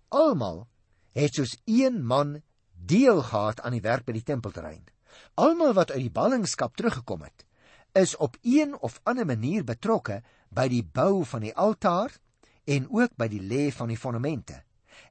Almal 0.10 0.68
het 1.12 1.34
soos 1.34 1.58
een 1.66 2.06
man 2.06 2.42
deel 2.74 3.22
gehad 3.22 3.62
aan 3.62 3.72
die 3.72 3.82
werk 3.82 4.06
by 4.06 4.12
die 4.12 4.24
tempelterrein. 4.24 4.84
Almal 5.34 5.74
wat 5.74 5.92
uit 5.92 6.04
die 6.06 6.12
ballingskap 6.12 6.76
teruggekom 6.76 7.22
het, 7.22 7.46
is 7.96 8.16
op 8.16 8.38
een 8.44 8.76
of 8.80 9.00
ander 9.04 9.26
manier 9.26 9.64
betrokke 9.64 10.22
by 10.50 10.68
die 10.68 10.84
bou 10.84 11.26
van 11.26 11.42
die 11.42 11.56
altaar 11.56 12.12
en 12.66 12.88
ook 12.90 13.16
by 13.18 13.28
die 13.32 13.42
lê 13.42 13.70
van 13.72 13.92
die 13.92 13.98
fondamente. 13.98 14.64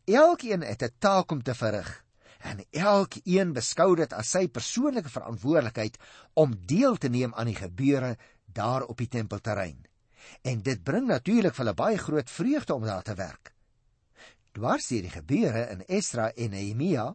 Elkeen 0.04 0.62
het 0.62 0.82
'n 0.82 0.96
taak 0.98 1.30
om 1.30 1.42
te 1.42 1.54
verrig 1.54 2.04
en 2.44 2.60
elkeen 2.70 3.52
beskou 3.56 3.94
dit 3.96 4.12
as 4.12 4.30
sy 4.34 4.48
persoonlike 4.48 5.08
verantwoordelikheid 5.08 5.96
om 6.34 6.54
deel 6.68 6.96
te 6.96 7.08
neem 7.08 7.34
aan 7.34 7.46
die 7.46 7.58
gebeure 7.58 8.16
daar 8.52 8.84
op 8.84 9.00
die 9.00 9.08
tempelterrein. 9.08 9.86
En 10.42 10.62
dit 10.62 10.84
bring 10.84 11.06
natuurlik 11.06 11.54
vir 11.54 11.64
hulle 11.64 11.74
baie 11.74 11.98
groot 11.98 12.30
vreugde 12.30 12.74
om 12.74 12.84
daar 12.84 13.02
te 13.02 13.14
werk. 13.14 13.52
Dwars 14.52 14.88
hierdie 14.88 15.10
gebeure 15.10 15.66
in 15.72 15.82
Esra 15.88 16.30
en 16.36 16.50
Nehemia 16.50 17.14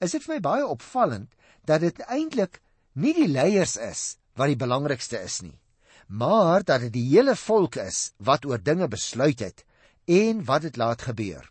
is 0.00 0.14
dit 0.16 0.22
vir 0.24 0.34
my 0.34 0.40
baie 0.40 0.66
opvallend 0.66 1.34
dat 1.68 1.82
dit 1.84 1.98
eintlik 2.08 2.60
nie 2.92 3.12
die 3.14 3.28
leiers 3.28 3.76
is 3.76 4.16
wat 4.38 4.48
die 4.48 4.60
belangrikste 4.60 5.20
is 5.20 5.40
nie, 5.44 5.58
maar 6.06 6.64
dat 6.64 6.86
dit 6.86 6.94
die 6.94 7.08
hele 7.10 7.36
volk 7.36 7.76
is 7.82 8.12
wat 8.18 8.46
oor 8.48 8.62
dinge 8.62 8.88
besluit 8.88 9.42
het 9.44 9.64
en 10.10 10.44
wat 10.44 10.66
dit 10.66 10.76
laat 10.76 11.02
gebeur. 11.06 11.44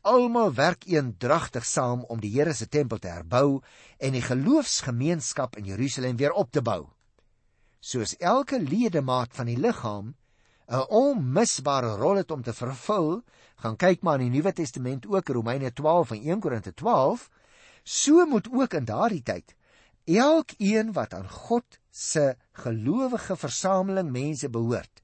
Almal 0.00 0.54
werk 0.56 0.86
eendragtig 0.88 1.66
saam 1.68 2.06
om 2.08 2.20
die 2.20 2.30
Here 2.32 2.54
se 2.56 2.68
tempel 2.68 2.98
te 2.98 3.10
herbou 3.12 3.60
en 3.98 4.16
die 4.16 4.24
geloofsgemeenskap 4.24 5.58
in 5.60 5.68
Jerusalem 5.68 6.16
weer 6.16 6.32
op 6.32 6.50
te 6.50 6.62
bou. 6.64 6.86
Soos 7.80 8.16
elke 8.16 8.60
ledemaat 8.60 9.36
van 9.36 9.52
die 9.52 9.58
liggaam 9.60 10.14
'n 10.70 10.86
onmisbare 10.88 11.96
rol 11.98 12.16
het 12.16 12.30
om 12.30 12.42
te 12.42 12.52
vervul, 12.52 13.22
gaan 13.56 13.76
kyk 13.76 14.02
maar 14.02 14.20
in 14.20 14.30
die 14.30 14.38
Nuwe 14.38 14.52
Testament 14.52 15.06
ook 15.06 15.28
Romeine 15.28 15.72
12 15.72 16.10
en 16.10 16.22
1 16.22 16.40
Korinte 16.40 16.74
12, 16.74 17.28
so 17.82 18.26
moet 18.26 18.48
ook 18.52 18.74
in 18.74 18.84
daardie 18.84 19.22
tyd 19.22 19.54
elkeen 20.04 20.92
wat 20.92 21.14
aan 21.14 21.28
God 21.28 21.78
se 21.90 22.36
gelowige 22.52 23.36
versameling 23.36 24.10
mense 24.10 24.48
behoort, 24.48 25.02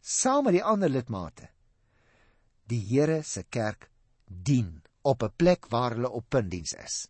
saam 0.00 0.44
met 0.44 0.52
die 0.52 0.64
ander 0.64 0.88
lidmate, 0.88 1.50
die 2.68 2.80
Here 2.84 3.22
se 3.24 3.44
kerk 3.48 3.88
dien 4.28 4.82
op 5.02 5.22
'n 5.22 5.32
plek 5.36 5.68
waar 5.72 5.94
hulle 5.96 6.10
op 6.10 6.28
puntdiens 6.28 6.72
is. 6.72 7.08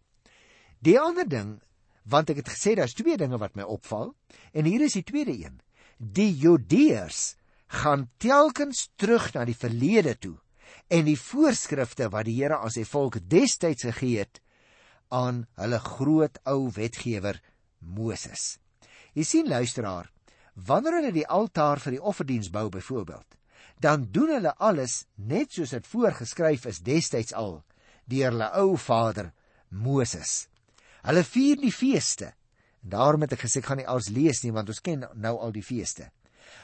Die 0.79 0.99
ander 1.01 1.29
ding, 1.29 1.61
want 2.05 2.31
ek 2.31 2.37
het 2.37 2.49
gesê 2.49 2.75
daar's 2.75 2.95
twee 2.95 3.17
dinge 3.17 3.39
wat 3.39 3.57
my 3.57 3.63
opval 3.63 4.15
en 4.53 4.65
hier 4.65 4.81
is 4.81 4.93
die 4.93 5.03
tweede 5.03 5.35
een. 5.35 5.61
Die 5.99 6.33
Judeërs 6.37 7.37
gaan 7.67 8.11
telkens 8.17 8.91
terug 8.97 9.33
na 9.35 9.45
die 9.45 9.57
verlede 9.57 10.15
toe 10.19 10.39
en 10.89 11.05
die 11.05 11.19
voorskrifte 11.19 12.09
wat 12.09 12.25
die 12.25 12.37
Here 12.41 12.59
aan 12.59 12.73
sy 12.73 12.85
volk 12.85 13.19
destyds 13.29 13.83
gegee 13.83 14.19
het 14.19 14.41
aan 15.09 15.47
hulle 15.57 15.79
groot 15.79 16.39
ou 16.45 16.71
wetgewer 16.73 17.41
Moses. 17.79 18.59
Jy 19.15 19.25
sien 19.25 19.49
luisteraar, 19.49 20.11
wanneer 20.55 21.01
hulle 21.01 21.13
die 21.13 21.27
altaar 21.27 21.81
vir 21.81 21.97
die 21.97 22.03
offerdiens 22.03 22.51
bou 22.53 22.69
byvoorbeeld, 22.69 23.38
dan 23.81 24.09
doen 24.11 24.33
hulle 24.35 24.55
alles 24.59 25.05
net 25.15 25.53
soos 25.55 25.75
dit 25.75 25.87
voorgeskryf 25.87 26.67
is 26.71 26.83
destyds 26.87 27.35
al 27.37 27.61
deur 28.11 28.33
hulle 28.33 28.49
ou 28.59 28.77
vader 28.81 29.33
Moses. 29.69 30.49
Hulle 31.05 31.23
vier 31.25 31.59
die 31.61 31.73
feeste. 31.73 32.33
Daarom 32.81 33.27
het 33.27 33.35
ek 33.37 33.45
gesê 33.45 33.61
ek 33.61 33.69
gaan 33.69 33.81
nie 33.83 33.91
als 33.91 34.09
lees 34.15 34.43
nie 34.43 34.55
want 34.55 34.71
ons 34.73 34.83
ken 34.83 35.05
nou 35.15 35.35
al 35.37 35.53
die 35.55 35.65
feeste. 35.65 36.09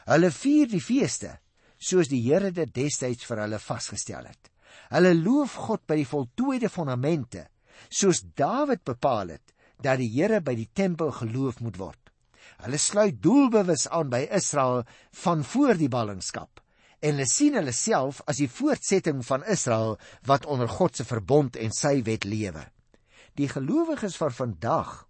Hulle 0.08 0.30
vier 0.34 0.70
die 0.70 0.82
feeste 0.82 1.36
soos 1.78 2.08
die 2.08 2.22
Here 2.24 2.50
dit 2.54 2.72
destyds 2.74 3.26
vir 3.28 3.44
hulle 3.44 3.60
vasgestel 3.60 4.24
het. 4.24 4.50
Hulle 4.90 5.12
loof 5.14 5.58
God 5.68 5.84
by 5.86 6.00
die 6.00 6.08
voltooide 6.08 6.70
fondamente 6.72 7.48
soos 7.90 8.22
Dawid 8.34 8.84
bepaal 8.86 9.36
het 9.36 9.54
dat 9.84 10.00
die 10.00 10.10
Here 10.16 10.40
by 10.40 10.56
die 10.56 10.70
tempel 10.72 11.12
geloof 11.12 11.60
moet 11.60 11.78
word. 11.78 12.00
Hulle 12.64 12.80
sluit 12.80 13.20
doelbewus 13.22 13.86
aan 13.92 14.10
by 14.10 14.24
Israel 14.32 14.84
van 15.24 15.44
voor 15.44 15.76
die 15.76 15.92
ballingskap 15.92 16.63
en 17.04 17.18
hulle 17.18 17.28
sien 17.28 17.56
hulle 17.58 17.74
self 17.76 18.22
as 18.30 18.40
die 18.40 18.48
voortsetting 18.48 19.20
van 19.26 19.44
Israel 19.54 19.98
wat 20.28 20.46
onder 20.48 20.70
God 20.72 20.96
se 20.96 21.04
verbond 21.04 21.58
en 21.60 21.74
sy 21.76 21.98
wet 22.06 22.24
lewe. 22.24 22.64
Die 23.36 23.48
gelowiges 23.50 24.16
van 24.16 24.32
vandag 24.32 25.02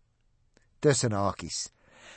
tussen 0.83 1.15
hakies 1.15 1.69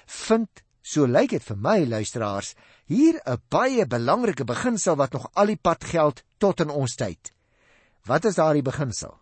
vind 0.08 0.64
so 0.88 1.06
lyk 1.06 1.34
dit 1.36 1.44
vir 1.44 1.60
my 1.60 1.78
luisteraars 1.86 2.54
hier 2.88 3.20
'n 3.26 3.42
baie 3.52 3.86
belangrike 3.86 4.46
beginsel 4.46 4.96
wat 4.96 5.14
nog 5.14 5.30
al 5.34 5.52
die 5.52 5.62
pad 5.62 5.84
geld 5.84 6.24
tot 6.40 6.60
in 6.60 6.70
ons 6.70 6.96
tyd. 6.96 7.34
Wat 8.06 8.26
is 8.26 8.36
daardie 8.36 8.64
beginsel? 8.64 9.20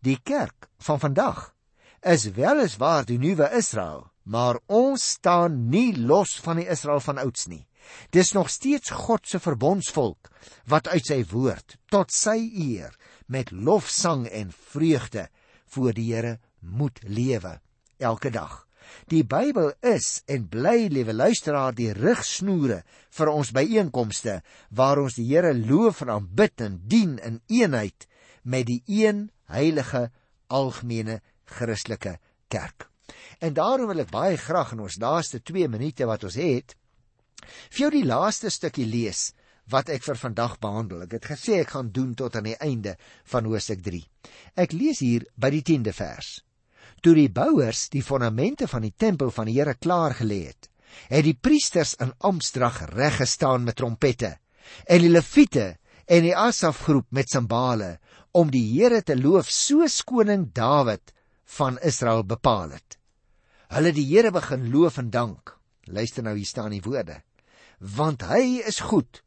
Die 0.00 0.18
kerk 0.22 0.68
van 0.78 1.00
vandag 1.00 1.54
is 2.02 2.30
weliswaar 2.30 3.04
die 3.04 3.18
nuwe 3.18 3.50
Israel, 3.56 4.10
maar 4.22 4.60
ons 4.66 5.10
staan 5.10 5.68
nie 5.68 5.96
los 5.96 6.38
van 6.40 6.56
die 6.56 6.68
Israel 6.68 7.00
van 7.00 7.18
ouds 7.18 7.46
nie. 7.46 7.67
Dis 8.10 8.32
nog 8.32 8.50
steeds 8.50 8.90
God 8.90 9.26
se 9.28 9.40
verbondsvolk 9.42 10.30
wat 10.70 10.88
uit 10.88 11.06
sy 11.06 11.22
woord 11.30 11.76
tot 11.92 12.12
sy 12.14 12.38
eer 12.54 12.94
met 13.26 13.52
lofsang 13.52 14.26
en 14.28 14.52
vreugde 14.72 15.28
voor 15.74 15.92
die 15.92 16.08
Here 16.12 16.38
moet 16.60 17.00
lewe 17.04 17.58
elke 17.98 18.30
dag. 18.30 18.64
Die 19.08 19.24
Bybel 19.24 19.72
is 19.84 20.22
en 20.30 20.46
bly 20.48 20.88
liewe 20.92 21.12
luisteraar 21.12 21.74
die 21.76 21.90
rigsnoere 21.92 22.82
vir 23.18 23.30
ons 23.32 23.52
byeenkomste 23.56 24.38
waar 24.70 25.02
ons 25.02 25.18
die 25.18 25.26
Here 25.28 25.52
loof 25.54 26.02
en 26.04 26.14
aanbid 26.16 26.64
en 26.64 26.80
dien 26.88 27.18
in 27.24 27.40
eenheid 27.52 28.08
met 28.42 28.68
die 28.68 28.82
een 28.86 29.28
heilige 29.52 30.08
algemene 30.48 31.20
Christelike 31.44 32.18
kerk. 32.48 32.88
En 33.40 33.54
daarom 33.54 33.88
wil 33.92 34.04
ek 34.04 34.12
baie 34.12 34.36
graag 34.40 34.74
in 34.76 34.84
ons 34.84 34.98
laaste 35.00 35.40
2 35.44 35.68
minute 35.68 36.08
wat 36.08 36.24
ons 36.28 36.36
het 36.40 36.74
vir 37.46 37.84
jou 37.84 37.90
die 37.94 38.06
laaste 38.06 38.50
stukkie 38.50 38.86
lees 38.86 39.32
wat 39.72 39.90
ek 39.92 40.04
vir 40.06 40.18
vandag 40.18 40.56
behandel. 40.62 41.04
Ek 41.04 41.18
het 41.18 41.30
gesê 41.34 41.60
ek 41.62 41.74
gaan 41.76 41.92
doen 41.92 42.14
tot 42.16 42.36
aan 42.36 42.48
die 42.48 42.58
einde 42.64 42.96
van 43.28 43.48
Hoofstuk 43.48 43.82
3. 43.84 44.00
Ek 44.56 44.72
lees 44.72 45.02
hier 45.04 45.26
by 45.36 45.52
die 45.52 45.64
10de 45.64 45.94
vers. 45.96 46.38
Toe 47.04 47.14
die 47.14 47.30
bouers 47.30 47.86
die 47.92 48.02
fondamente 48.02 48.66
van 48.70 48.86
die 48.86 48.94
tempel 48.96 49.30
van 49.34 49.46
die 49.46 49.58
Here 49.58 49.76
klaar 49.78 50.16
gelê 50.18 50.48
het, 50.48 50.70
het 51.12 51.26
die 51.26 51.36
priesters 51.36 51.94
in 52.02 52.14
amptdrag 52.24 52.80
reg 52.94 53.20
gestaan 53.20 53.66
met 53.68 53.78
trompette 53.78 54.38
en 54.88 55.04
die 55.04 55.12
leviete 55.12 55.76
en 56.08 56.24
die 56.24 56.34
Asafgroep 56.36 57.06
met 57.14 57.30
simbale 57.30 57.98
om 58.32 58.50
die 58.50 58.64
Here 58.72 59.02
te 59.04 59.16
loof 59.16 59.52
soos 59.52 60.00
koning 60.08 60.48
Dawid 60.56 61.12
van 61.58 61.78
Israel 61.84 62.24
bepaal 62.24 62.74
het. 62.76 62.98
Hulle 63.76 63.92
die 63.92 64.08
Here 64.08 64.32
begin 64.32 64.70
loof 64.72 64.98
en 64.98 65.12
dank. 65.12 65.54
Luister 65.86 66.24
nou 66.24 66.34
hier 66.36 66.48
staan 66.48 66.72
die 66.72 66.84
woorde 66.84 67.22
want 67.78 68.22
hy 68.22 68.60
is 68.66 68.80
goed. 68.80 69.22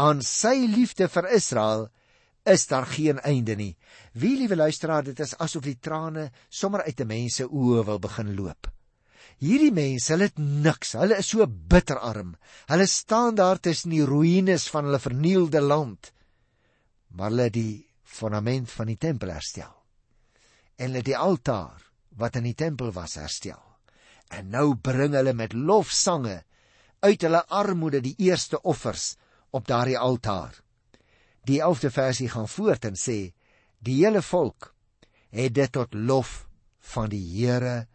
Aan 0.00 0.22
sy 0.22 0.66
liefde 0.70 1.08
vir 1.08 1.28
Israel 1.34 1.88
is 2.48 2.66
daar 2.66 2.86
geen 2.86 3.20
einde 3.20 3.56
nie. 3.56 3.76
Wie 4.12 4.36
liewe 4.38 4.56
luisteraar, 4.56 5.04
dit 5.04 5.18
is 5.20 5.36
asof 5.38 5.64
die 5.66 5.78
trane 5.78 6.30
sommer 6.48 6.82
uit 6.82 7.00
'n 7.00 7.06
mens 7.06 7.34
se 7.36 7.44
oë 7.44 7.84
wil 7.84 7.98
begin 7.98 8.34
loop. 8.34 8.70
Hierdie 9.40 9.72
mense, 9.72 10.12
hulle 10.12 10.28
het 10.28 10.38
niks. 10.38 10.92
Hulle 10.92 11.16
is 11.16 11.30
so 11.32 11.46
bitterarm. 11.46 12.36
Hulle 12.68 12.86
staan 12.86 13.34
daar 13.34 13.60
tussen 13.60 13.90
die 13.90 14.04
ruïnes 14.04 14.68
van 14.68 14.84
hulle 14.84 14.98
vernielde 14.98 15.60
land. 15.60 16.12
Maar 17.08 17.30
hulle 17.30 17.50
die 17.50 17.86
fondament 18.04 18.70
van 18.70 18.86
die 18.86 18.98
tempel 19.00 19.32
herstel. 19.32 19.72
En 20.76 20.90
hulle 20.90 21.02
die 21.02 21.16
altaar 21.16 21.80
wat 22.20 22.36
in 22.36 22.44
die 22.50 22.54
tempel 22.54 22.92
was 22.92 23.14
herstel. 23.14 23.62
En 24.28 24.50
nou 24.50 24.74
bring 24.76 25.14
hulle 25.14 25.32
met 25.32 25.56
lofsange 25.56 26.42
uit 27.00 27.22
hulle 27.24 27.40
armoede 27.48 28.00
die 28.04 28.14
eerste 28.18 28.60
offers 28.62 29.14
op 29.50 29.66
daardie 29.68 29.98
altaar. 29.98 30.60
Die 31.48 31.60
11de 31.64 31.90
versie 31.90 32.28
gaan 32.28 32.48
voort 32.48 32.84
en 32.84 32.96
sê: 32.98 33.32
Die 33.78 34.04
hele 34.04 34.22
volk 34.22 34.74
het 35.30 35.54
dit 35.54 35.72
tot 35.72 35.94
lof 35.94 36.46
van 36.92 37.08
die 37.08 37.24
Here 37.24 37.86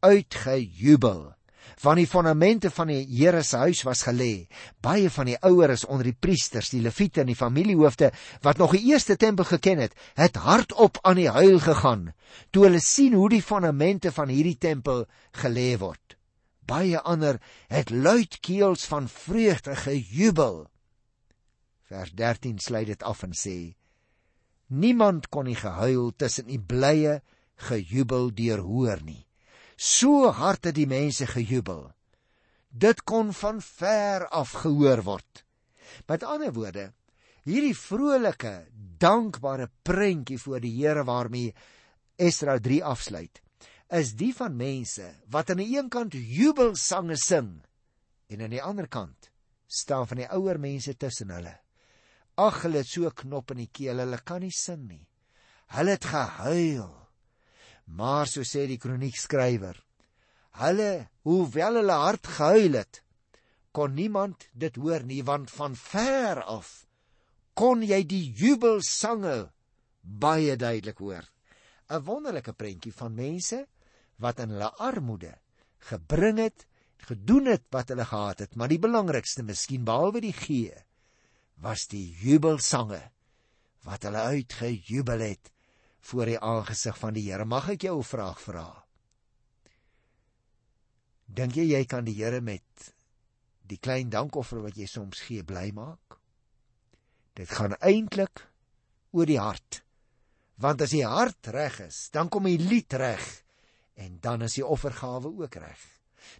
uitgejubel. 0.00 1.32
Van 1.80 1.96
die 1.96 2.06
fondamente 2.08 2.70
van 2.70 2.88
die 2.92 3.04
Here 3.08 3.42
se 3.42 3.56
huis 3.56 3.82
was 3.88 4.04
gelê. 4.04 4.48
Baie 4.80 5.10
van 5.10 5.28
die 5.30 5.38
oueres 5.40 5.86
onder 5.86 6.04
die 6.08 6.16
priesters, 6.16 6.70
die 6.72 6.82
leviete 6.84 7.22
en 7.24 7.32
die 7.32 7.38
familiehoofde 7.38 8.12
wat 8.44 8.60
nog 8.60 8.76
die 8.76 8.84
eerste 8.92 9.16
tempel 9.16 9.48
geken 9.48 9.84
het, 9.86 9.96
het 10.14 10.36
hardop 10.36 11.00
aan 11.02 11.20
die 11.20 11.30
huil 11.30 11.60
gegaan 11.60 12.10
toe 12.50 12.66
hulle 12.66 12.80
sien 12.84 13.14
hoe 13.14 13.28
die 13.32 13.42
fondamente 13.42 14.12
van 14.12 14.28
hierdie 14.28 14.58
tempel 14.58 15.06
gelê 15.42 15.74
word 15.80 16.19
baie 16.70 17.00
ander 17.02 17.40
het 17.68 17.90
luidkeels 17.90 18.86
van 18.90 19.08
vreugde 19.10 19.76
gejubel. 19.76 20.64
Vers 21.90 22.14
13 22.14 22.58
sluit 22.58 22.86
dit 22.86 23.02
af 23.02 23.24
en 23.26 23.34
sê: 23.34 23.74
Niemand 24.70 25.28
kon 25.28 25.50
nie 25.50 25.58
gehuil 25.58 26.12
tussen 26.16 26.46
die 26.46 26.60
blye 26.62 27.20
gejubel 27.68 28.30
deurhoor 28.34 29.02
nie. 29.02 29.26
So 29.76 30.30
hard 30.30 30.70
het 30.70 30.76
die 30.78 30.86
mense 30.86 31.26
gejubel 31.26 31.88
Dit 32.70 33.02
kon 33.02 33.32
van 33.34 33.58
ver 33.58 34.28
af 34.28 34.52
gehoor 34.62 35.02
word. 35.02 35.44
Met 36.06 36.22
ander 36.22 36.52
woorde, 36.54 36.92
hierdie 37.42 37.74
vrolike, 37.74 38.52
dankbare 39.02 39.66
prentjie 39.82 40.38
voor 40.38 40.62
die 40.62 40.70
Here 40.76 41.02
waarmee 41.04 41.54
Esdra 42.16 42.58
3 42.62 42.84
afsluit, 42.84 43.40
is 43.90 44.14
die 44.18 44.30
van 44.36 44.54
mense 44.56 45.06
wat 45.34 45.50
aan 45.50 45.62
die 45.62 45.74
een 45.74 45.90
kant 45.90 46.14
jubelsange 46.14 47.18
sing 47.18 47.50
en 48.30 48.44
aan 48.44 48.54
die 48.54 48.62
ander 48.62 48.88
kant 48.88 49.30
staan 49.66 50.06
van 50.10 50.22
die 50.22 50.30
ouer 50.30 50.58
mense 50.58 50.96
tussen 50.98 51.30
hulle. 51.34 51.56
Ag, 52.40 52.62
hulle 52.64 52.82
het 52.82 52.90
so 52.90 53.10
knop 53.10 53.52
in 53.54 53.64
die 53.64 53.70
keel, 53.70 54.00
hulle 54.02 54.18
kan 54.26 54.42
nie 54.42 54.54
sing 54.54 54.86
nie. 54.88 55.04
Hulle 55.74 55.94
het 55.94 56.06
gehuil. 56.10 56.90
Maar 57.94 58.30
so 58.30 58.46
sê 58.46 58.64
die 58.70 58.78
kroniekskrywer, 58.82 59.78
hulle, 60.62 60.90
hoewel 61.26 61.80
hulle 61.80 61.98
hard 62.02 62.26
gehuil 62.38 62.78
het, 62.78 63.02
kon 63.74 63.94
niemand 63.94 64.48
dit 64.54 64.78
hoor 64.78 65.02
nie 65.06 65.22
want 65.26 65.50
van 65.54 65.76
ver 65.78 66.42
af 66.42 66.70
kon 67.60 67.82
jy 67.84 68.00
die 68.08 68.30
jubelsange 68.38 69.50
baie 70.00 70.56
duidelik 70.56 70.98
hoor. 71.02 71.26
'n 71.90 72.04
Wonderlike 72.06 72.54
prentjie 72.54 72.92
van 72.94 73.14
mense 73.14 73.66
wat 74.20 74.42
in 74.44 74.52
hulle 74.54 74.70
armoede 74.78 75.34
gebring 75.90 76.38
het, 76.38 76.66
gedoen 77.08 77.48
het 77.48 77.64
wat 77.72 77.88
hulle 77.92 78.04
gehad 78.04 78.44
het, 78.44 78.56
maar 78.56 78.68
die 78.68 78.80
belangrikste 78.80 79.42
miskien 79.46 79.86
behalwe 79.88 80.20
die 80.24 80.36
gee 80.36 80.76
was 81.64 81.86
die 81.92 82.06
jubelsange 82.20 83.00
wat 83.88 84.04
hulle 84.04 84.22
uitgejubel 84.36 85.24
het 85.24 85.50
voor 86.10 86.32
die 86.32 86.38
aangesig 86.40 86.96
van 86.98 87.16
die 87.16 87.26
Here. 87.28 87.44
Mag 87.44 87.68
ek 87.68 87.82
jou 87.88 87.98
'n 87.98 88.04
vraag 88.04 88.40
vra? 88.40 88.84
Dink 91.26 91.54
jy 91.54 91.64
jy 91.72 91.84
kan 91.84 92.04
die 92.04 92.16
Here 92.16 92.40
met 92.40 92.94
die 93.62 93.78
klein 93.78 94.10
dankoffer 94.10 94.62
wat 94.62 94.76
jy 94.76 94.86
soms 94.86 95.20
gee 95.20 95.42
bly 95.44 95.70
maak? 95.72 96.18
Dit 97.34 97.48
gaan 97.48 97.76
eintlik 97.80 98.48
oor 99.12 99.26
die 99.26 99.38
hart. 99.38 99.82
Want 100.56 100.82
as 100.82 100.90
die 100.90 101.06
hart 101.06 101.46
reg 101.46 101.80
is, 101.80 102.10
dan 102.10 102.28
kom 102.28 102.44
die 102.44 102.58
lied 102.58 102.92
reg 102.92 103.44
en 104.00 104.16
dan 104.20 104.42
is 104.42 104.56
die 104.56 104.66
offergawe 104.66 105.28
ook 105.28 105.54
reg. 105.60 105.82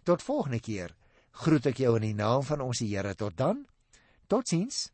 Tot 0.03 0.23
volgende 0.23 0.59
keer 0.59 0.95
groet 1.43 1.69
ek 1.71 1.81
jou 1.81 1.93
in 1.99 2.07
die 2.09 2.17
naam 2.17 2.43
van 2.43 2.61
ons 2.61 2.81
Here. 2.83 3.13
Tot 3.15 3.37
dan. 3.37 3.65
Totsiens. 4.27 4.89